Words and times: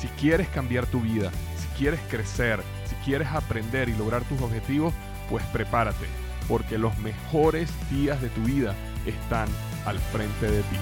Si 0.00 0.08
quieres 0.08 0.48
cambiar 0.48 0.86
tu 0.86 1.02
vida, 1.02 1.30
si 1.58 1.66
quieres 1.76 2.00
crecer, 2.08 2.62
si 2.88 2.94
quieres 3.04 3.28
aprender 3.28 3.90
y 3.90 3.94
lograr 3.94 4.24
tus 4.24 4.40
objetivos, 4.40 4.94
pues 5.28 5.44
prepárate, 5.52 6.06
porque 6.48 6.78
los 6.78 6.96
mejores 7.00 7.70
días 7.90 8.22
de 8.22 8.30
tu 8.30 8.40
vida 8.40 8.74
están 9.04 9.46
al 9.84 9.98
frente 9.98 10.50
de 10.50 10.62
ti. 10.62 10.76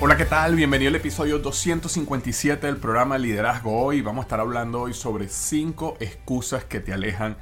Hola, 0.00 0.16
¿qué 0.16 0.26
tal? 0.26 0.54
Bienvenido 0.54 0.90
al 0.90 0.96
episodio 0.96 1.40
257 1.40 2.68
del 2.68 2.76
programa 2.76 3.18
Liderazgo 3.18 3.82
Hoy. 3.82 4.00
Vamos 4.00 4.22
a 4.22 4.26
estar 4.26 4.38
hablando 4.38 4.82
hoy 4.82 4.94
sobre 4.94 5.28
5 5.28 5.96
excusas 5.98 6.62
que 6.62 6.78
te 6.78 6.92
alejan 6.92 7.36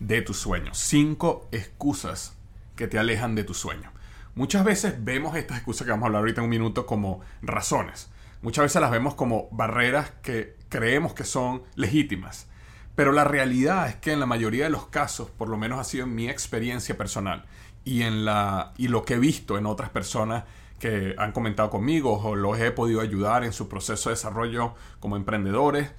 de 0.00 0.22
tus 0.22 0.38
sueños. 0.38 0.76
5 0.76 1.50
excusas 1.52 2.34
que 2.74 2.88
te 2.88 2.98
alejan 2.98 3.36
de 3.36 3.44
tu 3.44 3.54
sueño. 3.54 3.92
Muchas 4.36 4.64
veces 4.64 5.02
vemos 5.02 5.34
estas 5.34 5.56
excusas 5.56 5.86
que 5.86 5.92
vamos 5.92 6.04
a 6.04 6.06
hablar 6.08 6.20
ahorita 6.20 6.42
en 6.42 6.44
un 6.44 6.50
minuto 6.50 6.84
como 6.84 7.22
razones. 7.40 8.10
Muchas 8.42 8.64
veces 8.64 8.82
las 8.82 8.90
vemos 8.90 9.14
como 9.14 9.48
barreras 9.50 10.10
que 10.22 10.56
creemos 10.68 11.14
que 11.14 11.24
son 11.24 11.62
legítimas. 11.74 12.46
Pero 12.94 13.12
la 13.12 13.24
realidad 13.24 13.88
es 13.88 13.96
que 13.96 14.12
en 14.12 14.20
la 14.20 14.26
mayoría 14.26 14.64
de 14.64 14.70
los 14.70 14.88
casos, 14.88 15.30
por 15.30 15.48
lo 15.48 15.56
menos 15.56 15.80
ha 15.80 15.84
sido 15.84 16.04
en 16.04 16.14
mi 16.14 16.28
experiencia 16.28 16.98
personal 16.98 17.46
y, 17.82 18.02
en 18.02 18.26
la, 18.26 18.74
y 18.76 18.88
lo 18.88 19.06
que 19.06 19.14
he 19.14 19.18
visto 19.18 19.56
en 19.56 19.64
otras 19.64 19.88
personas, 19.88 20.44
que 20.78 21.14
han 21.16 21.32
comentado 21.32 21.70
conmigo 21.70 22.20
o 22.22 22.36
los 22.36 22.60
he 22.60 22.70
podido 22.72 23.00
ayudar 23.00 23.42
en 23.42 23.54
su 23.54 23.70
proceso 23.70 24.10
de 24.10 24.16
desarrollo 24.16 24.74
como 25.00 25.16
emprendedores, 25.16 25.92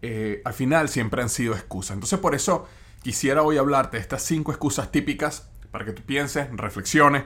eh, 0.00 0.40
al 0.46 0.54
final 0.54 0.88
siempre 0.88 1.20
han 1.20 1.28
sido 1.28 1.52
excusas. 1.52 1.92
Entonces 1.92 2.18
por 2.18 2.34
eso 2.34 2.66
quisiera 3.02 3.42
hoy 3.42 3.58
hablarte 3.58 3.98
de 3.98 4.00
estas 4.00 4.22
cinco 4.22 4.50
excusas 4.50 4.90
típicas 4.90 5.50
para 5.70 5.84
que 5.84 5.92
tú 5.92 6.00
pienses, 6.02 6.48
reflexiones 6.52 7.24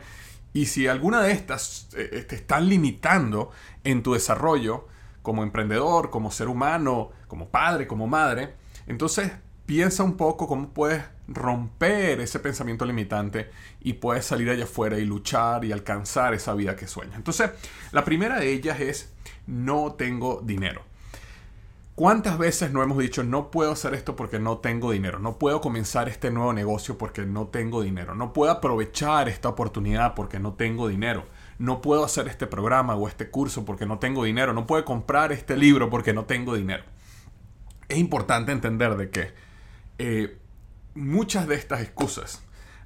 y 0.57 0.65
si 0.65 0.87
alguna 0.87 1.21
de 1.23 1.33
estas 1.33 1.91
eh, 1.95 2.25
te 2.27 2.35
están 2.35 2.67
limitando 2.67 3.51
en 3.85 4.03
tu 4.03 4.15
desarrollo 4.15 4.89
como 5.21 5.43
emprendedor, 5.43 6.09
como 6.09 6.31
ser 6.31 6.49
humano, 6.49 7.11
como 7.29 7.51
padre, 7.51 7.87
como 7.87 8.07
madre, 8.07 8.55
entonces 8.87 9.33
piensa 9.67 10.03
un 10.03 10.17
poco 10.17 10.49
cómo 10.49 10.71
puedes 10.71 11.05
romper 11.29 12.21
ese 12.21 12.39
pensamiento 12.39 12.87
limitante 12.87 13.51
y 13.83 13.95
puedes 13.95 14.25
salir 14.25 14.49
allá 14.49 14.65
afuera 14.65 14.99
y 14.99 15.05
luchar 15.05 15.63
y 15.63 15.73
alcanzar 15.73 16.33
esa 16.33 16.55
vida 16.55 16.75
que 16.75 16.87
sueñas. 16.87 17.17
Entonces, 17.17 17.51
la 17.93 18.07
primera 18.07 18.41
de 18.41 18.51
ellas 18.51 18.81
es 18.81 19.13
no 19.47 19.93
tengo 19.93 20.41
dinero. 20.43 20.87
¿Cuántas 21.97 22.37
veces 22.37 22.73
no 22.73 22.83
hemos 22.83 22.99
dicho 22.99 23.25
no 23.25 23.51
puedo 23.51 23.73
hacer 23.73 23.95
esto 23.95 24.17
porque 24.17 24.39
no 24.39 24.59
tengo 24.59 24.93
dinero? 24.93 25.19
No 25.19 25.39
puedo 25.39 25.63
comenzar 25.63 26.11
este 26.11 26.31
nuevo 26.31 26.53
negocio 26.53 26.99
porque 26.99 27.25
no 27.25 27.47
tengo 27.47 27.81
dinero. 27.81 28.15
No 28.15 28.35
puedo 28.35 28.53
aprovechar 28.53 29.31
esta 29.31 29.49
oportunidad 29.49 30.15
porque 30.15 30.39
no 30.39 30.53
tengo 30.53 30.89
dinero. 30.89 31.25
No 31.59 31.81
puedo 31.81 32.05
hacer 32.05 32.29
este 32.29 32.47
programa 32.47 32.97
o 32.97 33.09
este 33.09 33.31
curso 33.31 33.65
porque 33.65 33.87
no 33.87 33.99
tengo 33.99 34.25
dinero. 34.25 34.53
No 34.53 34.67
puedo 34.67 34.85
comprar 34.85 35.33
este 35.33 35.57
libro 35.57 35.89
porque 35.89 36.13
no 36.13 36.27
tengo 36.27 36.55
dinero. 36.55 36.85
Es 37.89 37.97
importante 37.97 38.53
entender 38.53 38.99
de 38.99 39.09
que 39.09 39.33
eh, 39.97 40.39
muchas 40.95 41.49
de 41.49 41.55
estas 41.55 41.81
excusas, 41.81 42.43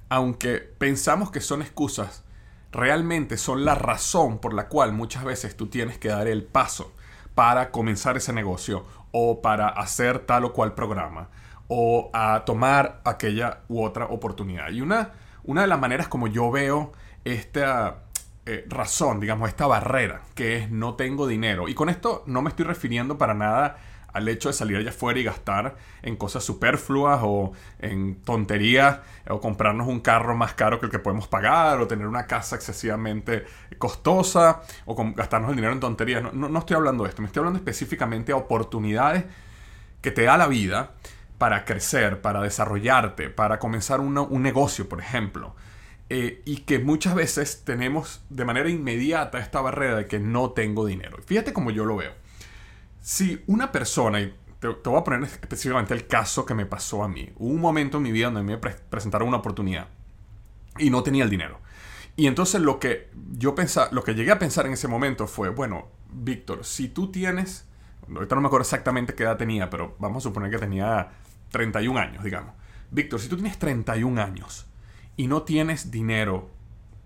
aunque 0.07 0.59
pensamos 0.59 1.31
que 1.31 1.41
son 1.41 1.61
excusas, 1.61 2.23
realmente 2.71 3.35
son 3.35 3.65
la 3.65 3.75
razón 3.75 4.39
por 4.39 4.53
la 4.53 4.69
cual 4.69 4.93
muchas 4.93 5.25
veces 5.25 5.57
tú 5.57 5.67
tienes 5.67 5.97
que 5.97 6.07
dar 6.07 6.29
el 6.29 6.45
paso 6.45 6.93
para 7.35 7.71
comenzar 7.71 8.17
ese 8.17 8.33
negocio 8.33 8.85
o 9.11 9.41
para 9.41 9.67
hacer 9.67 10.19
tal 10.19 10.45
o 10.45 10.53
cual 10.53 10.73
programa 10.73 11.29
o 11.67 12.09
a 12.13 12.43
tomar 12.45 13.01
aquella 13.05 13.59
u 13.69 13.83
otra 13.83 14.05
oportunidad. 14.05 14.71
Y 14.71 14.81
una, 14.81 15.11
una 15.43 15.61
de 15.61 15.67
las 15.67 15.79
maneras 15.79 16.07
como 16.09 16.27
yo 16.27 16.51
veo 16.51 16.91
esta 17.23 18.03
eh, 18.45 18.65
razón, 18.67 19.19
digamos, 19.19 19.47
esta 19.47 19.67
barrera, 19.67 20.21
que 20.35 20.57
es 20.57 20.71
no 20.71 20.95
tengo 20.95 21.27
dinero, 21.27 21.69
y 21.69 21.73
con 21.73 21.87
esto 21.87 22.23
no 22.25 22.41
me 22.41 22.49
estoy 22.49 22.65
refiriendo 22.65 23.17
para 23.17 23.33
nada 23.33 23.77
al 24.13 24.27
hecho 24.27 24.49
de 24.49 24.53
salir 24.53 24.77
allá 24.77 24.89
afuera 24.89 25.19
y 25.19 25.23
gastar 25.23 25.75
en 26.01 26.15
cosas 26.15 26.43
superfluas 26.43 27.19
o 27.23 27.53
en 27.79 28.15
tonterías 28.21 28.99
o 29.27 29.39
comprarnos 29.39 29.87
un 29.87 29.99
carro 29.99 30.35
más 30.35 30.53
caro 30.53 30.79
que 30.79 30.87
el 30.87 30.91
que 30.91 30.99
podemos 30.99 31.27
pagar 31.27 31.79
o 31.79 31.87
tener 31.87 32.07
una 32.07 32.27
casa 32.27 32.55
excesivamente 32.55 33.45
costosa 33.77 34.61
o 34.85 34.95
gastarnos 35.13 35.51
el 35.51 35.55
dinero 35.55 35.73
en 35.73 35.79
tonterías. 35.79 36.33
No, 36.33 36.49
no, 36.49 36.59
estoy 36.59 36.75
hablando 36.75 37.03
de 37.03 37.09
esto, 37.09 37.21
me 37.21 37.27
estoy 37.27 37.41
hablando 37.41 37.57
específicamente 37.57 38.27
de 38.27 38.33
oportunidades 38.33 39.25
que 40.01 40.11
te 40.11 40.23
da 40.23 40.37
la 40.37 40.47
vida 40.47 40.91
para 41.37 41.65
crecer, 41.65 42.21
para 42.21 42.41
desarrollarte, 42.41 43.29
para 43.29 43.59
comenzar 43.59 43.99
un 43.99 44.43
negocio, 44.43 44.87
por 44.87 44.99
ejemplo. 44.99 45.55
Eh, 46.13 46.41
y 46.43 46.57
que 46.57 46.77
muchas 46.77 47.15
veces 47.15 47.63
tenemos 47.63 48.21
de 48.29 48.43
manera 48.43 48.69
inmediata 48.69 49.39
esta 49.39 49.61
barrera 49.61 49.95
de 49.95 50.07
que 50.07 50.19
no 50.19 50.51
tengo 50.51 50.85
dinero. 50.85 51.17
Fíjate 51.25 51.53
cómo 51.53 51.71
yo 51.71 51.85
lo 51.85 51.95
veo. 51.95 52.11
Si 53.01 53.43
una 53.47 53.71
persona, 53.71 54.21
y 54.21 54.33
te, 54.59 54.67
voy 54.67 54.99
a 54.99 55.03
poner 55.03 55.23
específicamente 55.23 55.95
el 55.95 56.05
caso 56.05 56.45
que 56.45 56.53
me 56.53 56.67
pasó 56.67 57.03
a 57.03 57.07
mí, 57.07 57.31
hubo 57.37 57.51
un 57.51 57.59
momento 57.59 57.97
en 57.97 58.03
mi 58.03 58.11
vida 58.11 58.29
donde 58.29 58.43
me 58.43 58.57
presentaron 58.57 59.27
una 59.27 59.37
oportunidad 59.37 59.87
y 60.77 60.91
no 60.91 61.01
tenía 61.01 61.23
el 61.23 61.29
dinero. 61.31 61.59
Y 62.15 62.27
entonces 62.27 62.61
lo 62.61 62.79
que 62.79 63.09
yo 63.31 63.55
pensaba, 63.55 63.89
lo 63.91 64.03
que 64.03 64.13
llegué 64.13 64.31
a 64.31 64.37
pensar 64.37 64.67
en 64.67 64.73
ese 64.73 64.87
momento 64.87 65.25
fue, 65.25 65.49
bueno, 65.49 65.87
Víctor, 66.13 66.63
si 66.63 66.89
tú 66.89 67.11
tienes, 67.11 67.67
ahorita 68.13 68.35
no 68.35 68.41
me 68.41 68.47
acuerdo 68.47 68.63
exactamente 68.63 69.15
qué 69.15 69.23
edad 69.23 69.37
tenía, 69.37 69.69
pero 69.71 69.95
vamos 69.97 70.23
a 70.23 70.29
suponer 70.29 70.51
que 70.51 70.59
tenía 70.59 71.09
31 71.49 71.99
años, 71.99 72.23
digamos. 72.23 72.53
Víctor, 72.91 73.19
si 73.19 73.29
tú 73.29 73.35
tienes 73.35 73.57
31 73.57 74.21
años 74.21 74.67
y 75.17 75.25
no 75.25 75.41
tienes 75.41 75.89
dinero 75.89 76.51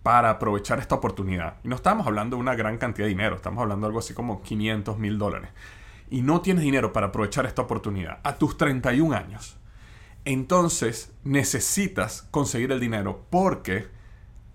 para 0.04 0.30
aprovechar 0.30 0.80
esta 0.80 0.96
oportunidad, 0.96 1.58
y 1.64 1.70
no 1.70 1.78
estamos 1.78 2.06
hablando 2.06 2.36
de 2.36 2.42
una 2.42 2.56
gran 2.56 2.78
cantidad 2.78 3.06
de 3.06 3.10
dinero, 3.10 3.38
estamos 3.38 3.62
hablando 3.62 3.88
de 3.88 3.90
algo 3.90 4.00
así 4.00 4.14
como 4.14 4.42
500 4.42 4.98
mil 4.98 5.18
dólares 5.18 5.52
y 6.10 6.22
no 6.22 6.42
tienes 6.42 6.64
dinero 6.64 6.94
para 6.94 7.08
aprovechar 7.08 7.46
esta 7.46 7.64
oportunidad 7.64 8.20
a 8.24 8.36
tus 8.38 8.58
31 8.58 9.16
años, 9.16 9.58
entonces 10.24 11.12
necesitas 11.24 12.24
conseguir 12.32 12.72
el 12.72 12.80
dinero 12.80 13.26
porque 13.30 13.88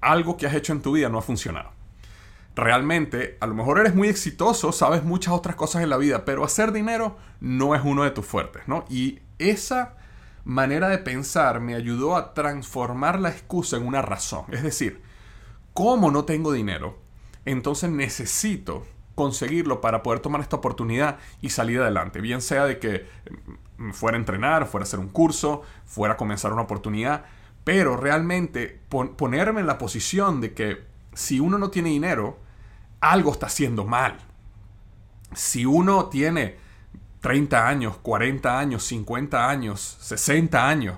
algo 0.01 0.37
que 0.37 0.47
has 0.47 0.55
hecho 0.55 0.73
en 0.73 0.83
tu 0.83 0.93
vida 0.93 1.09
no 1.09 1.19
ha 1.19 1.23
funcionado. 1.23 1.71
Realmente, 2.57 3.37
a 3.41 3.47
lo 3.47 3.55
mejor 3.55 3.79
eres 3.79 3.95
muy 3.95 4.09
exitoso, 4.09 4.73
sabes 4.73 5.05
muchas 5.05 5.33
otras 5.33 5.55
cosas 5.55 5.83
en 5.83 5.91
la 5.91 5.97
vida, 5.97 6.25
pero 6.25 6.45
hacer 6.45 6.73
dinero 6.73 7.17
no 7.41 7.75
es 7.75 7.83
uno 7.85 8.03
de 8.03 8.11
tus 8.11 8.27
fuertes, 8.27 8.63
¿no? 8.67 8.85
Y 8.91 9.21
esa 9.39 9.97
manera 10.45 10.89
de 10.89 10.99
pensar 10.99 11.61
me 11.61 11.75
ayudó 11.75 12.17
a 12.17 12.35
transformar 12.35 13.21
la 13.21 13.31
excusa 13.31 13.77
en 13.77 13.87
una 13.87 14.03
razón. 14.03 14.47
Es 14.51 14.63
decir, 14.63 15.01
como 15.73 16.11
no 16.11 16.25
tengo 16.25 16.53
dinero, 16.53 16.99
entonces 17.45 17.91
necesito 17.91 18.85
conseguirlo 19.21 19.83
para 19.83 20.03
poder 20.03 20.21
tomar 20.21 20.41
esta 20.41 20.57
oportunidad 20.57 21.19
y 21.43 21.51
salir 21.51 21.79
adelante. 21.79 22.23
Bien 22.23 22.41
sea 22.41 22.65
de 22.65 22.79
que 22.79 23.07
mm, 23.77 23.91
fuera 23.91 24.17
a 24.17 24.21
entrenar, 24.21 24.67
fuera 24.67 24.85
a 24.85 24.87
hacer 24.87 24.99
un 24.99 25.11
curso, 25.11 25.61
fuera 25.85 26.15
a 26.15 26.17
comenzar 26.17 26.55
una 26.55 26.63
oportunidad, 26.63 27.27
pero 27.63 27.99
realmente 27.99 28.81
ponerme 28.89 29.61
en 29.61 29.67
la 29.67 29.77
posición 29.77 30.41
de 30.41 30.55
que 30.55 30.87
si 31.13 31.39
uno 31.39 31.59
no 31.59 31.69
tiene 31.69 31.91
dinero, 31.91 32.39
algo 33.01 33.31
está 33.31 33.49
haciendo 33.49 33.85
mal. 33.85 34.17
Si 35.35 35.67
uno 35.67 36.07
tiene 36.07 36.57
30 37.21 37.69
años, 37.69 37.99
40 37.99 38.59
años, 38.59 38.85
50 38.85 39.51
años, 39.51 39.99
60 40.01 40.67
años, 40.67 40.97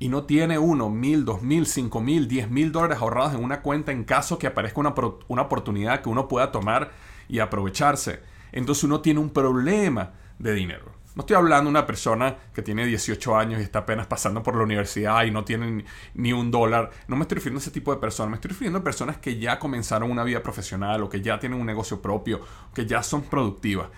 y 0.00 0.08
no 0.08 0.24
tiene 0.24 0.58
uno, 0.58 0.90
mil, 0.90 1.24
dos 1.24 1.42
mil, 1.42 1.66
cinco 1.66 2.00
mil, 2.00 2.26
diez 2.26 2.50
mil 2.50 2.72
dólares 2.72 2.98
ahorrados 2.98 3.34
en 3.34 3.44
una 3.44 3.62
cuenta 3.62 3.92
en 3.92 4.02
caso 4.02 4.40
que 4.40 4.48
aparezca 4.48 4.80
una, 4.80 4.92
una 5.28 5.42
oportunidad 5.42 6.02
que 6.02 6.08
uno 6.08 6.26
pueda 6.26 6.50
tomar 6.50 6.90
y 7.30 7.38
aprovecharse. 7.40 8.20
Entonces 8.52 8.84
uno 8.84 9.00
tiene 9.00 9.20
un 9.20 9.30
problema 9.30 10.12
de 10.38 10.54
dinero. 10.54 11.00
No 11.14 11.22
estoy 11.22 11.36
hablando 11.36 11.64
de 11.64 11.70
una 11.70 11.86
persona 11.86 12.36
que 12.54 12.62
tiene 12.62 12.86
18 12.86 13.36
años 13.36 13.60
y 13.60 13.64
está 13.64 13.80
apenas 13.80 14.06
pasando 14.06 14.42
por 14.42 14.56
la 14.56 14.62
universidad 14.62 15.24
y 15.24 15.30
no 15.30 15.44
tiene 15.44 15.84
ni 16.14 16.32
un 16.32 16.50
dólar. 16.50 16.90
No 17.08 17.16
me 17.16 17.22
estoy 17.22 17.36
refiriendo 17.36 17.58
a 17.58 17.62
ese 17.62 17.72
tipo 17.72 17.92
de 17.92 18.00
personas. 18.00 18.30
Me 18.30 18.34
estoy 18.36 18.50
refiriendo 18.50 18.78
a 18.78 18.84
personas 18.84 19.18
que 19.18 19.38
ya 19.38 19.58
comenzaron 19.58 20.10
una 20.10 20.24
vida 20.24 20.42
profesional 20.42 21.02
o 21.02 21.08
que 21.08 21.20
ya 21.20 21.38
tienen 21.38 21.60
un 21.60 21.66
negocio 21.66 22.00
propio, 22.00 22.40
que 22.74 22.86
ya 22.86 23.02
son 23.02 23.22
productivas 23.22 23.88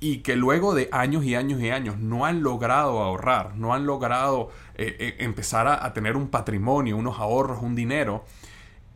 y 0.00 0.18
que 0.18 0.34
luego 0.34 0.74
de 0.74 0.88
años 0.92 1.24
y 1.24 1.34
años 1.34 1.60
y 1.60 1.68
años 1.68 1.98
no 1.98 2.24
han 2.24 2.42
logrado 2.42 3.00
ahorrar, 3.00 3.54
no 3.56 3.74
han 3.74 3.84
logrado 3.84 4.50
eh, 4.74 4.96
eh, 4.98 5.16
empezar 5.20 5.68
a, 5.68 5.92
tener 5.92 6.16
un 6.16 6.28
patrimonio, 6.28 6.96
unos 6.96 7.18
ahorros, 7.18 7.62
un 7.62 7.74
dinero. 7.74 8.24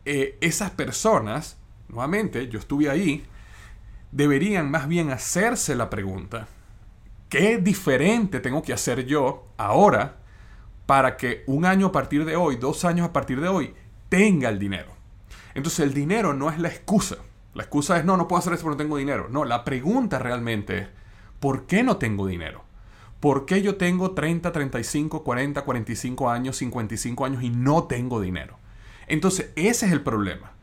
Eh, 0.03 0.37
esas 0.41 0.71
personas, 0.71 1.57
nuevamente, 1.89 2.47
yo 2.47 2.57
estuve 2.57 2.89
ahí, 2.89 3.23
deberían 4.15 4.71
más 4.71 4.87
bien 4.87 5.11
hacerse 5.11 5.75
la 5.75 5.89
pregunta, 5.89 6.47
¿qué 7.27 7.57
diferente 7.57 8.39
tengo 8.39 8.63
que 8.63 8.71
hacer 8.71 9.05
yo 9.05 9.49
ahora 9.57 10.19
para 10.85 11.17
que 11.17 11.43
un 11.47 11.65
año 11.65 11.87
a 11.87 11.91
partir 11.91 12.23
de 12.23 12.37
hoy, 12.37 12.55
dos 12.55 12.85
años 12.85 13.09
a 13.09 13.11
partir 13.11 13.41
de 13.41 13.49
hoy, 13.49 13.73
tenga 14.07 14.47
el 14.47 14.57
dinero? 14.57 14.87
Entonces 15.53 15.81
el 15.81 15.93
dinero 15.93 16.33
no 16.33 16.49
es 16.49 16.57
la 16.59 16.69
excusa. 16.69 17.17
La 17.53 17.63
excusa 17.63 17.97
es, 17.97 18.05
no, 18.05 18.15
no 18.15 18.29
puedo 18.29 18.39
hacer 18.39 18.53
eso 18.53 18.63
porque 18.63 18.77
no 18.77 18.83
tengo 18.83 18.97
dinero. 18.97 19.27
No, 19.29 19.43
la 19.43 19.65
pregunta 19.65 20.17
realmente 20.17 20.77
es, 20.77 20.87
¿por 21.41 21.65
qué 21.65 21.83
no 21.83 21.97
tengo 21.97 22.25
dinero? 22.25 22.63
¿Por 23.19 23.45
qué 23.45 23.61
yo 23.61 23.75
tengo 23.75 24.11
30, 24.11 24.49
35, 24.49 25.23
40, 25.25 25.61
45 25.61 26.29
años, 26.29 26.55
55 26.55 27.25
años 27.25 27.43
y 27.43 27.49
no 27.49 27.83
tengo 27.83 28.21
dinero? 28.21 28.57
Entonces, 29.07 29.51
ese 29.57 29.87
es 29.87 29.91
el 29.91 30.01
problema. 30.01 30.54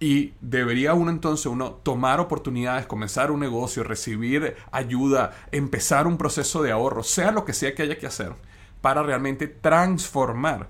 Y 0.00 0.34
debería 0.40 0.94
uno 0.94 1.10
entonces 1.10 1.46
uno 1.46 1.72
tomar 1.72 2.20
oportunidades, 2.20 2.86
comenzar 2.86 3.30
un 3.30 3.40
negocio, 3.40 3.84
recibir 3.84 4.56
ayuda, 4.70 5.32
empezar 5.52 6.06
un 6.06 6.18
proceso 6.18 6.62
de 6.62 6.72
ahorro, 6.72 7.02
sea 7.02 7.30
lo 7.30 7.44
que 7.44 7.52
sea 7.52 7.74
que 7.74 7.82
haya 7.82 7.98
que 7.98 8.06
hacer, 8.06 8.34
para 8.80 9.02
realmente 9.02 9.46
transformar 9.46 10.68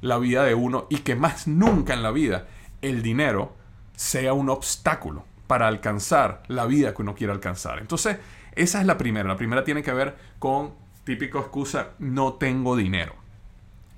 la 0.00 0.18
vida 0.18 0.44
de 0.44 0.54
uno 0.54 0.86
y 0.88 0.98
que 0.98 1.14
más 1.14 1.46
nunca 1.46 1.94
en 1.94 2.02
la 2.02 2.10
vida 2.10 2.46
el 2.80 3.02
dinero 3.02 3.54
sea 3.96 4.32
un 4.32 4.48
obstáculo 4.48 5.24
para 5.46 5.66
alcanzar 5.66 6.42
la 6.48 6.64
vida 6.64 6.94
que 6.94 7.02
uno 7.02 7.14
quiere 7.14 7.32
alcanzar. 7.32 7.80
Entonces, 7.80 8.18
esa 8.54 8.80
es 8.80 8.86
la 8.86 8.96
primera. 8.96 9.28
La 9.28 9.36
primera 9.36 9.64
tiene 9.64 9.82
que 9.82 9.92
ver 9.92 10.16
con 10.38 10.74
típico 11.04 11.38
excusa, 11.40 11.90
no 11.98 12.34
tengo 12.34 12.76
dinero. 12.76 13.14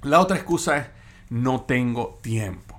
La 0.03 0.21
otra 0.21 0.37
excusa 0.37 0.79
es, 0.79 0.87
no 1.31 1.63
tengo 1.63 2.19
tiempo. 2.23 2.72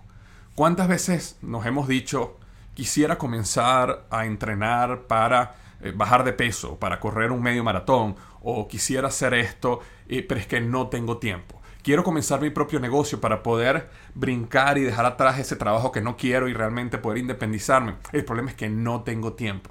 ¿Cuántas 0.55 0.87
veces 0.87 1.37
nos 1.41 1.65
hemos 1.65 1.87
dicho, 1.87 2.37
quisiera 2.75 3.17
comenzar 3.17 4.05
a 4.11 4.25
entrenar 4.25 5.07
para 5.07 5.55
eh, 5.81 5.91
bajar 5.95 6.23
de 6.23 6.33
peso, 6.33 6.77
para 6.77 6.99
correr 6.99 7.31
un 7.31 7.41
medio 7.41 7.63
maratón, 7.63 8.15
o 8.43 8.67
quisiera 8.67 9.07
hacer 9.07 9.33
esto, 9.33 9.79
eh, 10.07 10.21
pero 10.21 10.39
es 10.39 10.45
que 10.45 10.61
no 10.61 10.87
tengo 10.89 11.17
tiempo? 11.17 11.59
quiero 11.81 12.03
comenzar 12.03 12.39
mi 12.39 12.49
propio 12.49 12.79
negocio 12.79 13.19
para 13.19 13.43
poder 13.43 13.89
brincar 14.15 14.77
y 14.77 14.83
dejar 14.83 15.05
atrás 15.05 15.37
ese 15.37 15.57
trabajo 15.57 15.91
que 15.91 15.99
no 15.99 16.15
quiero 16.15 16.47
y 16.47 16.53
realmente 16.53 16.97
poder 16.97 17.17
independizarme. 17.17 17.95
El 18.13 18.23
problema 18.23 18.51
es 18.51 18.55
que 18.55 18.69
no 18.69 19.01
tengo 19.01 19.33
tiempo. 19.33 19.69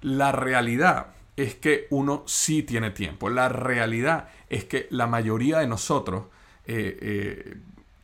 La 0.00 0.32
realidad 0.32 1.14
es 1.36 1.54
que 1.54 1.86
uno 1.90 2.24
sí 2.26 2.64
tiene 2.64 2.90
tiempo. 2.90 3.30
La 3.30 3.48
realidad 3.48 4.28
es 4.50 4.64
que 4.64 4.88
la 4.90 5.06
mayoría 5.06 5.60
de 5.60 5.68
nosotros 5.68 6.24
eh, 6.66 7.58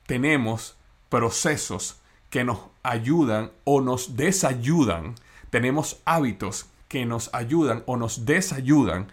tenemos 0.06 0.78
procesos 1.10 2.00
que 2.30 2.44
nos 2.44 2.60
ayudan 2.82 3.50
o 3.64 3.82
nos 3.82 4.16
desayudan. 4.16 5.16
Tenemos 5.50 6.00
hábitos 6.06 6.66
que 6.88 7.04
nos 7.04 7.28
ayudan 7.34 7.82
o 7.86 7.98
nos 7.98 8.24
desayudan 8.24 9.12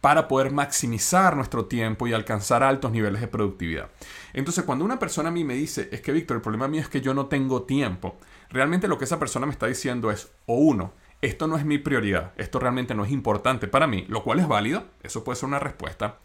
para 0.00 0.28
poder 0.28 0.52
maximizar 0.52 1.34
nuestro 1.36 1.64
tiempo 1.64 2.06
y 2.06 2.12
alcanzar 2.12 2.62
altos 2.62 2.92
niveles 2.92 3.20
de 3.20 3.28
productividad. 3.28 3.88
Entonces, 4.32 4.64
cuando 4.64 4.84
una 4.84 4.98
persona 4.98 5.30
a 5.30 5.32
mí 5.32 5.42
me 5.42 5.54
dice, 5.54 5.88
es 5.90 6.00
que 6.00 6.12
Víctor, 6.12 6.36
el 6.36 6.42
problema 6.42 6.68
mío 6.68 6.80
es 6.80 6.88
que 6.88 7.00
yo 7.00 7.14
no 7.14 7.26
tengo 7.26 7.62
tiempo, 7.62 8.16
realmente 8.50 8.86
lo 8.86 8.98
que 8.98 9.06
esa 9.06 9.18
persona 9.18 9.46
me 9.46 9.52
está 9.52 9.66
diciendo 9.66 10.10
es, 10.10 10.30
o 10.46 10.54
uno, 10.54 10.92
esto 11.20 11.48
no 11.48 11.56
es 11.56 11.64
mi 11.64 11.78
prioridad, 11.78 12.32
esto 12.36 12.60
realmente 12.60 12.94
no 12.94 13.04
es 13.04 13.10
importante 13.10 13.66
para 13.66 13.88
mí, 13.88 14.04
lo 14.08 14.22
cual 14.22 14.38
es 14.38 14.46
válido, 14.46 14.84
eso 15.02 15.24
puede 15.24 15.36
ser 15.36 15.48
una 15.48 15.58
respuesta, 15.58 16.18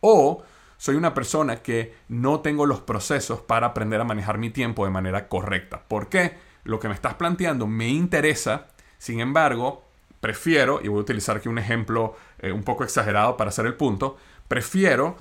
o 0.00 0.44
soy 0.78 0.96
una 0.96 1.12
persona 1.12 1.56
que 1.56 1.94
no 2.08 2.40
tengo 2.40 2.64
los 2.64 2.80
procesos 2.80 3.40
para 3.40 3.68
aprender 3.68 4.00
a 4.00 4.04
manejar 4.04 4.38
mi 4.38 4.48
tiempo 4.48 4.84
de 4.84 4.90
manera 4.90 5.28
correcta. 5.28 5.82
¿Por 5.86 6.08
qué? 6.08 6.38
Lo 6.64 6.80
que 6.80 6.88
me 6.88 6.94
estás 6.94 7.14
planteando 7.14 7.66
me 7.66 7.88
interesa, 7.88 8.68
sin 8.96 9.20
embargo, 9.20 9.84
prefiero, 10.20 10.80
y 10.82 10.88
voy 10.88 10.98
a 10.98 11.02
utilizar 11.02 11.36
aquí 11.36 11.48
un 11.48 11.58
ejemplo 11.58 12.16
eh, 12.38 12.52
un 12.52 12.62
poco 12.62 12.84
exagerado 12.84 13.36
para 13.36 13.50
hacer 13.50 13.66
el 13.66 13.74
punto, 13.74 14.16
prefiero 14.46 15.16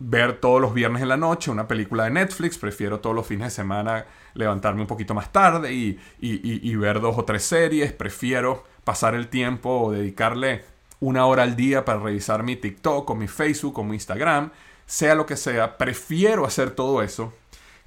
ver 0.00 0.40
todos 0.40 0.60
los 0.60 0.72
viernes 0.72 1.02
en 1.02 1.08
la 1.08 1.16
noche 1.16 1.50
una 1.50 1.68
película 1.68 2.04
de 2.04 2.10
Netflix, 2.10 2.58
prefiero 2.58 3.00
todos 3.00 3.14
los 3.14 3.26
fines 3.26 3.48
de 3.48 3.50
semana 3.50 4.06
levantarme 4.34 4.80
un 4.80 4.86
poquito 4.86 5.14
más 5.14 5.30
tarde 5.30 5.72
y, 5.72 6.00
y, 6.20 6.76
ver 6.76 7.00
dos 7.00 7.18
o 7.18 7.24
tres 7.24 7.44
series, 7.44 7.92
prefiero 7.92 8.64
pasar 8.84 9.14
el 9.14 9.28
tiempo 9.28 9.82
o 9.82 9.92
dedicarle 9.92 10.64
una 11.00 11.26
hora 11.26 11.42
al 11.42 11.54
día 11.54 11.84
para 11.84 12.00
revisar 12.00 12.42
mi 12.42 12.56
TikTok 12.56 13.10
o 13.10 13.14
mi 13.14 13.28
Facebook 13.28 13.78
o 13.78 13.84
mi 13.84 13.94
Instagram, 13.94 14.50
sea 14.90 15.14
lo 15.14 15.24
que 15.24 15.36
sea, 15.36 15.78
prefiero 15.78 16.44
hacer 16.44 16.72
todo 16.72 17.00
eso 17.00 17.32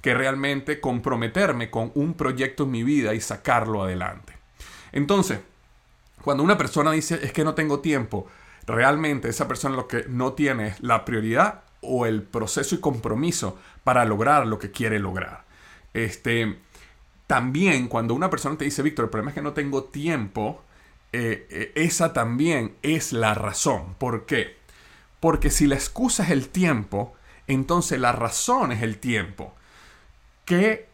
que 0.00 0.14
realmente 0.14 0.80
comprometerme 0.80 1.70
con 1.70 1.92
un 1.94 2.14
proyecto 2.14 2.64
en 2.64 2.70
mi 2.70 2.82
vida 2.82 3.12
y 3.12 3.20
sacarlo 3.20 3.82
adelante. 3.82 4.32
Entonces, 4.90 5.40
cuando 6.22 6.42
una 6.42 6.56
persona 6.56 6.92
dice 6.92 7.20
es 7.22 7.30
que 7.32 7.44
no 7.44 7.54
tengo 7.54 7.80
tiempo, 7.80 8.26
realmente 8.66 9.28
esa 9.28 9.46
persona 9.46 9.76
lo 9.76 9.86
que 9.86 10.06
no 10.08 10.32
tiene 10.32 10.68
es 10.68 10.80
la 10.80 11.04
prioridad 11.04 11.64
o 11.82 12.06
el 12.06 12.22
proceso 12.22 12.74
y 12.74 12.80
compromiso 12.80 13.58
para 13.84 14.06
lograr 14.06 14.46
lo 14.46 14.58
que 14.58 14.70
quiere 14.70 14.98
lograr. 14.98 15.44
Este, 15.92 16.56
también 17.26 17.88
cuando 17.88 18.14
una 18.14 18.30
persona 18.30 18.56
te 18.56 18.64
dice, 18.64 18.80
Víctor, 18.80 19.04
el 19.04 19.10
problema 19.10 19.30
es 19.30 19.34
que 19.34 19.42
no 19.42 19.52
tengo 19.52 19.84
tiempo, 19.84 20.62
eh, 21.12 21.46
eh, 21.50 21.72
esa 21.74 22.14
también 22.14 22.76
es 22.80 23.12
la 23.12 23.34
razón. 23.34 23.94
¿Por 23.98 24.24
qué? 24.24 24.63
Porque 25.24 25.48
si 25.48 25.66
la 25.66 25.74
excusa 25.74 26.22
es 26.24 26.28
el 26.28 26.50
tiempo, 26.50 27.14
entonces 27.46 27.98
la 27.98 28.12
razón 28.12 28.72
es 28.72 28.82
el 28.82 28.98
tiempo. 28.98 29.54
¿Qué 30.44 30.86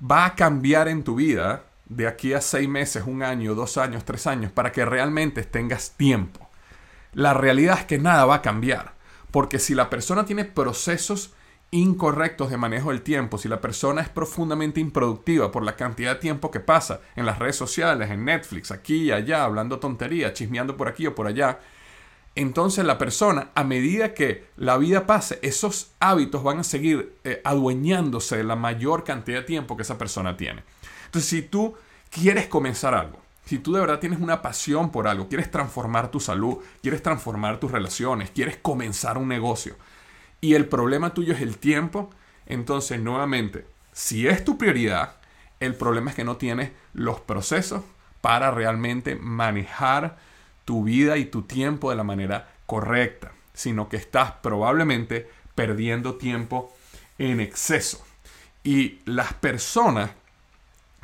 va 0.00 0.24
a 0.24 0.34
cambiar 0.34 0.88
en 0.88 1.04
tu 1.04 1.16
vida 1.16 1.64
de 1.84 2.06
aquí 2.06 2.32
a 2.32 2.40
seis 2.40 2.70
meses, 2.70 3.04
un 3.06 3.22
año, 3.22 3.54
dos 3.54 3.76
años, 3.76 4.06
tres 4.06 4.26
años, 4.26 4.50
para 4.50 4.72
que 4.72 4.86
realmente 4.86 5.42
tengas 5.42 5.90
tiempo. 5.90 6.48
La 7.12 7.34
realidad 7.34 7.80
es 7.80 7.84
que 7.84 7.98
nada 7.98 8.24
va 8.24 8.36
a 8.36 8.40
cambiar, 8.40 8.94
porque 9.30 9.58
si 9.58 9.74
la 9.74 9.90
persona 9.90 10.24
tiene 10.24 10.46
procesos 10.46 11.34
incorrectos 11.70 12.48
de 12.48 12.56
manejo 12.56 12.92
del 12.92 13.02
tiempo, 13.02 13.36
si 13.36 13.46
la 13.46 13.60
persona 13.60 14.00
es 14.00 14.08
profundamente 14.08 14.80
improductiva 14.80 15.52
por 15.52 15.62
la 15.62 15.76
cantidad 15.76 16.14
de 16.14 16.20
tiempo 16.20 16.50
que 16.50 16.60
pasa 16.60 17.02
en 17.14 17.26
las 17.26 17.38
redes 17.38 17.56
sociales, 17.56 18.10
en 18.10 18.24
Netflix, 18.24 18.70
aquí 18.70 19.02
y 19.02 19.12
allá, 19.12 19.44
hablando 19.44 19.78
tontería, 19.78 20.32
chismeando 20.32 20.78
por 20.78 20.88
aquí 20.88 21.06
o 21.06 21.14
por 21.14 21.26
allá, 21.26 21.60
entonces 22.36 22.84
la 22.84 22.98
persona, 22.98 23.50
a 23.54 23.64
medida 23.64 24.12
que 24.12 24.44
la 24.56 24.76
vida 24.76 25.06
pase, 25.06 25.38
esos 25.42 25.92
hábitos 26.00 26.42
van 26.42 26.58
a 26.58 26.64
seguir 26.64 27.16
eh, 27.24 27.40
adueñándose 27.44 28.36
de 28.36 28.44
la 28.44 28.56
mayor 28.56 29.04
cantidad 29.04 29.38
de 29.38 29.46
tiempo 29.46 29.76
que 29.76 29.82
esa 29.82 29.96
persona 29.96 30.36
tiene. 30.36 30.62
Entonces, 31.06 31.30
si 31.30 31.42
tú 31.42 31.74
quieres 32.10 32.46
comenzar 32.46 32.94
algo, 32.94 33.18
si 33.46 33.58
tú 33.58 33.72
de 33.72 33.80
verdad 33.80 34.00
tienes 34.00 34.20
una 34.20 34.42
pasión 34.42 34.90
por 34.90 35.08
algo, 35.08 35.28
quieres 35.28 35.50
transformar 35.50 36.10
tu 36.10 36.20
salud, 36.20 36.58
quieres 36.82 37.02
transformar 37.02 37.58
tus 37.58 37.70
relaciones, 37.70 38.30
quieres 38.30 38.58
comenzar 38.58 39.16
un 39.16 39.28
negocio, 39.28 39.76
y 40.42 40.54
el 40.54 40.66
problema 40.68 41.14
tuyo 41.14 41.32
es 41.32 41.40
el 41.40 41.56
tiempo, 41.56 42.10
entonces 42.44 43.00
nuevamente, 43.00 43.66
si 43.92 44.28
es 44.28 44.44
tu 44.44 44.58
prioridad, 44.58 45.16
el 45.58 45.74
problema 45.74 46.10
es 46.10 46.16
que 46.16 46.24
no 46.24 46.36
tienes 46.36 46.70
los 46.92 47.20
procesos 47.20 47.82
para 48.20 48.50
realmente 48.50 49.14
manejar 49.14 50.18
tu 50.66 50.84
vida 50.84 51.16
y 51.16 51.24
tu 51.24 51.42
tiempo 51.42 51.88
de 51.88 51.96
la 51.96 52.04
manera 52.04 52.50
correcta, 52.66 53.32
sino 53.54 53.88
que 53.88 53.96
estás 53.96 54.32
probablemente 54.42 55.30
perdiendo 55.54 56.16
tiempo 56.16 56.76
en 57.16 57.40
exceso. 57.40 58.04
Y 58.62 58.98
las 59.06 59.32
personas 59.32 60.10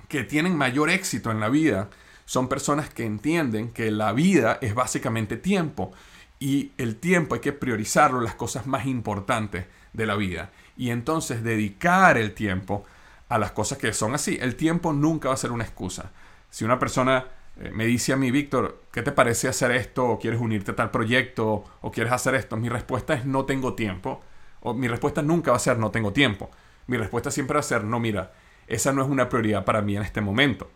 que 0.08 0.24
tienen 0.24 0.56
mayor 0.58 0.90
éxito 0.90 1.30
en 1.30 1.40
la 1.40 1.48
vida 1.48 1.88
son 2.26 2.48
personas 2.48 2.90
que 2.90 3.06
entienden 3.06 3.70
que 3.70 3.90
la 3.90 4.12
vida 4.12 4.58
es 4.60 4.74
básicamente 4.74 5.36
tiempo 5.36 5.92
y 6.40 6.72
el 6.76 6.96
tiempo 6.96 7.36
hay 7.36 7.40
que 7.40 7.52
priorizarlo 7.52 8.20
las 8.20 8.34
cosas 8.34 8.66
más 8.66 8.84
importantes 8.86 9.66
de 9.92 10.06
la 10.06 10.16
vida 10.16 10.50
y 10.76 10.90
entonces 10.90 11.44
dedicar 11.44 12.18
el 12.18 12.34
tiempo 12.34 12.84
a 13.28 13.38
las 13.38 13.52
cosas 13.52 13.78
que 13.78 13.92
son 13.92 14.14
así. 14.14 14.38
El 14.40 14.56
tiempo 14.56 14.92
nunca 14.92 15.28
va 15.28 15.34
a 15.34 15.38
ser 15.38 15.52
una 15.52 15.64
excusa. 15.64 16.10
Si 16.50 16.64
una 16.64 16.80
persona 16.80 17.26
eh, 17.60 17.70
me 17.70 17.86
dice 17.86 18.12
a 18.12 18.16
mí, 18.16 18.30
Víctor, 18.30 18.82
¿qué 18.92 19.02
te 19.02 19.12
parece 19.12 19.48
hacer 19.48 19.70
esto? 19.72 20.06
¿O 20.06 20.18
quieres 20.18 20.40
unirte 20.40 20.72
a 20.72 20.76
tal 20.76 20.90
proyecto? 20.90 21.64
¿O 21.80 21.90
quieres 21.90 22.12
hacer 22.12 22.34
esto? 22.34 22.56
Mi 22.56 22.68
respuesta 22.68 23.14
es 23.14 23.26
no 23.26 23.44
tengo 23.44 23.74
tiempo. 23.74 24.22
O 24.60 24.74
mi 24.74 24.88
respuesta 24.88 25.22
nunca 25.22 25.50
va 25.50 25.56
a 25.56 25.60
ser 25.60 25.78
no 25.78 25.90
tengo 25.90 26.12
tiempo. 26.12 26.50
Mi 26.86 26.96
respuesta 26.96 27.30
siempre 27.30 27.54
va 27.54 27.60
a 27.60 27.64
ser 27.64 27.84
no, 27.84 28.00
mira, 28.00 28.32
esa 28.66 28.92
no 28.92 29.02
es 29.02 29.08
una 29.08 29.28
prioridad 29.28 29.64
para 29.64 29.82
mí 29.82 29.96
en 29.96 30.02
este 30.02 30.20
momento. 30.20 30.70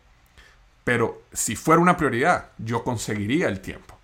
Pero 0.85 1.23
si 1.33 1.57
fuera 1.57 1.81
una 1.81 1.97
prioridad, 1.97 2.51
yo 2.59 2.85
conseguiría 2.85 3.49
el 3.49 3.61
tiempo. 3.61 3.99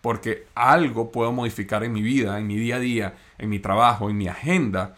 Porque 0.00 0.46
algo 0.54 1.10
puedo 1.10 1.32
modificar 1.32 1.82
en 1.84 1.92
mi 1.92 2.02
vida, 2.02 2.38
en 2.38 2.46
mi 2.46 2.56
día 2.56 2.76
a 2.76 2.80
día, 2.80 3.14
en 3.38 3.48
mi 3.48 3.58
trabajo, 3.58 4.10
en 4.10 4.18
mi 4.18 4.28
agenda, 4.28 4.94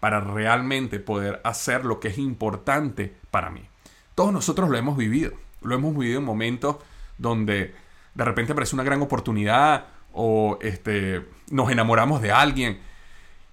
para 0.00 0.20
realmente 0.20 0.98
poder 0.98 1.40
hacer 1.44 1.84
lo 1.84 2.00
que 2.00 2.08
es 2.08 2.18
importante 2.18 3.14
para 3.30 3.50
mí. 3.50 3.68
Todos 4.14 4.32
nosotros 4.32 4.68
lo 4.68 4.76
hemos 4.76 4.96
vivido. 4.96 5.32
Lo 5.62 5.74
hemos 5.74 5.96
vivido 5.96 6.18
en 6.18 6.24
momentos 6.24 6.76
donde 7.18 7.74
de 8.14 8.24
repente 8.24 8.52
aparece 8.52 8.74
una 8.74 8.84
gran 8.84 9.02
oportunidad 9.02 9.86
o 10.12 10.58
este, 10.60 11.26
nos 11.50 11.70
enamoramos 11.70 12.20
de 12.22 12.32
alguien 12.32 12.80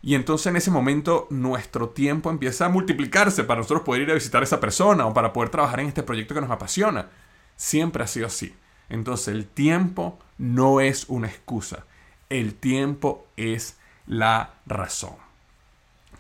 y 0.02 0.16
entonces 0.16 0.48
en 0.48 0.56
ese 0.56 0.72
momento 0.72 1.28
nuestro 1.30 1.90
tiempo 1.90 2.30
empieza 2.30 2.66
a 2.66 2.70
multiplicarse 2.70 3.44
para 3.44 3.60
nosotros 3.60 3.84
poder 3.84 4.04
ir 4.04 4.12
a 4.12 4.16
visitar 4.16 4.42
a 4.42 4.46
esa 4.46 4.60
persona 4.60 5.06
o 5.06 5.14
para 5.14 5.34
poder 5.34 5.50
trabajar 5.50 5.80
en 5.80 5.88
este 5.88 6.04
proyecto 6.04 6.34
que 6.34 6.42
nos 6.42 6.52
apasiona. 6.52 7.10
Siempre 7.56 8.04
ha 8.04 8.08
sido 8.08 8.28
así. 8.28 8.56
Entonces 8.90 9.30
el 9.30 9.48
tiempo 9.48 10.20
no 10.38 10.80
es 10.82 11.06
una 11.10 11.28
excusa. 11.28 11.84
El 12.30 12.54
tiempo 12.54 13.28
es 13.36 13.78
la 14.06 14.54
razón. 14.66 15.16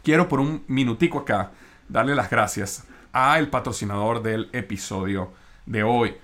Quiero 0.03 0.27
por 0.27 0.39
un 0.39 0.63
minutico 0.67 1.19
acá 1.19 1.51
darle 1.87 2.15
las 2.15 2.29
gracias 2.29 2.83
al 3.13 3.49
patrocinador 3.49 4.21
del 4.21 4.49
episodio 4.53 5.31
de 5.67 5.83
hoy. 5.83 6.15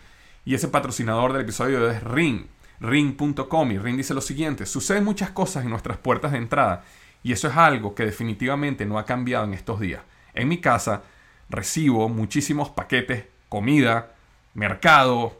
Y 0.43 0.55
ese 0.55 0.67
patrocinador 0.67 1.33
del 1.33 1.43
episodio 1.43 1.89
es 1.91 2.03
Ring, 2.03 2.47
ring.com. 2.79 3.71
Y 3.71 3.77
Ring 3.77 3.97
dice 3.97 4.15
lo 4.15 4.21
siguiente, 4.21 4.65
suceden 4.65 5.03
muchas 5.03 5.29
cosas 5.29 5.63
en 5.63 5.69
nuestras 5.69 5.97
puertas 5.97 6.31
de 6.31 6.39
entrada 6.39 6.83
y 7.23 7.31
eso 7.31 7.47
es 7.47 7.55
algo 7.55 7.95
que 7.95 8.05
definitivamente 8.05 8.85
no 8.85 8.99
ha 8.99 9.05
cambiado 9.05 9.45
en 9.45 9.53
estos 9.53 9.79
días. 9.79 10.01
En 10.33 10.47
mi 10.47 10.59
casa 10.59 11.03
recibo 11.49 12.09
muchísimos 12.09 12.69
paquetes, 12.69 13.25
comida, 13.47 14.13
mercado, 14.53 15.39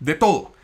de 0.00 0.14
todo. 0.14 0.54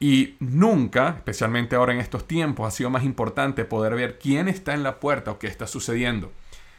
Y 0.00 0.34
nunca, 0.40 1.10
especialmente 1.10 1.76
ahora 1.76 1.92
en 1.92 2.00
estos 2.00 2.26
tiempos, 2.26 2.66
ha 2.66 2.76
sido 2.76 2.90
más 2.90 3.04
importante 3.04 3.64
poder 3.64 3.94
ver 3.94 4.18
quién 4.18 4.48
está 4.48 4.74
en 4.74 4.82
la 4.82 4.98
puerta 4.98 5.30
o 5.30 5.38
qué 5.38 5.46
está 5.46 5.68
sucediendo. 5.68 6.32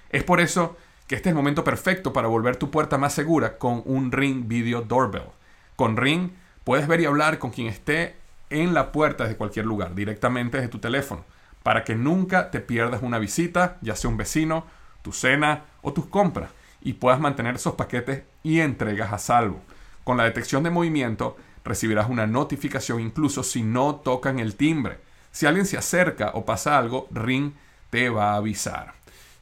Es 0.09 0.25
por 0.25 0.41
eso 0.41 0.75
que 1.07 1.15
este 1.15 1.29
es 1.29 1.31
el 1.31 1.38
momento 1.38 1.63
perfecto 1.63 2.13
para 2.13 2.27
volver 2.27 2.55
tu 2.55 2.72
puerta 2.72 2.98
más 2.98 3.13
segura 3.13 3.57
con 3.57 3.81
un 3.86 4.12
Ring 4.12 4.48
Video 4.48 4.81
Doorbell. 4.81 5.29
Con 5.75 5.98
Ring 5.98 6.31
puedes 6.63 6.88
ver 6.88 7.01
y 7.01 7.05
hablar 7.05 7.39
con 7.39 7.51
quien 7.51 7.67
esté 7.67 8.15
en 8.50 8.74
la 8.74 8.91
puerta 8.91 9.27
de 9.27 9.36
cualquier 9.36 9.65
lugar, 9.65 9.95
directamente 9.95 10.57
desde 10.57 10.69
tu 10.69 10.79
teléfono, 10.79 11.25
para 11.63 11.83
que 11.83 11.95
nunca 11.95 12.51
te 12.51 12.60
pierdas 12.60 13.01
una 13.01 13.19
visita, 13.19 13.77
ya 13.81 13.95
sea 13.95 14.10
un 14.10 14.17
vecino, 14.17 14.65
tu 15.01 15.12
cena 15.12 15.65
o 15.81 15.91
tus 15.91 16.05
compras, 16.05 16.51
y 16.81 16.93
puedas 16.93 17.19
mantener 17.19 17.55
esos 17.55 17.75
paquetes 17.75 18.24
y 18.43 18.60
entregas 18.60 19.12
a 19.12 19.17
salvo. 19.17 19.60
Con 20.03 20.17
la 20.17 20.25
detección 20.25 20.63
de 20.63 20.69
movimiento, 20.69 21.38
recibirás 21.63 22.10
una 22.10 22.27
notificación 22.27 23.00
incluso 23.00 23.43
si 23.43 23.63
no 23.63 23.95
tocan 23.95 24.39
el 24.39 24.55
timbre. 24.55 25.00
Si 25.31 25.45
alguien 25.45 25.65
se 25.65 25.77
acerca 25.77 26.31
o 26.33 26.45
pasa 26.45 26.77
algo, 26.77 27.07
Ring 27.12 27.53
te 27.89 28.10
va 28.10 28.33
a 28.33 28.36
avisar. 28.36 28.93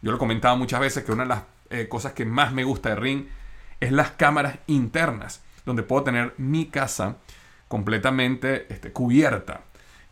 Yo 0.02 0.12
lo 0.12 0.18
he 0.18 0.20
comentado 0.20 0.58
muchas 0.58 0.80
veces 0.80 1.04
que 1.04 1.12
una 1.12 1.24
de 1.24 1.30
las 1.30 1.44
eh, 1.70 1.88
cosas 1.88 2.14
que 2.14 2.26
más 2.26 2.54
me 2.54 2.64
gusta 2.64 2.90
de 2.90 2.96
Ring 2.96 3.26
es 3.80 3.92
las 3.92 4.12
cámaras 4.12 4.58
internas, 4.68 5.42
donde 5.66 5.84
puedo 5.84 6.04
tener 6.04 6.34
mi 6.38 6.66
casa 6.66 7.18
completamente 7.68 8.72
este, 8.74 8.92
cubierta. 8.92 9.62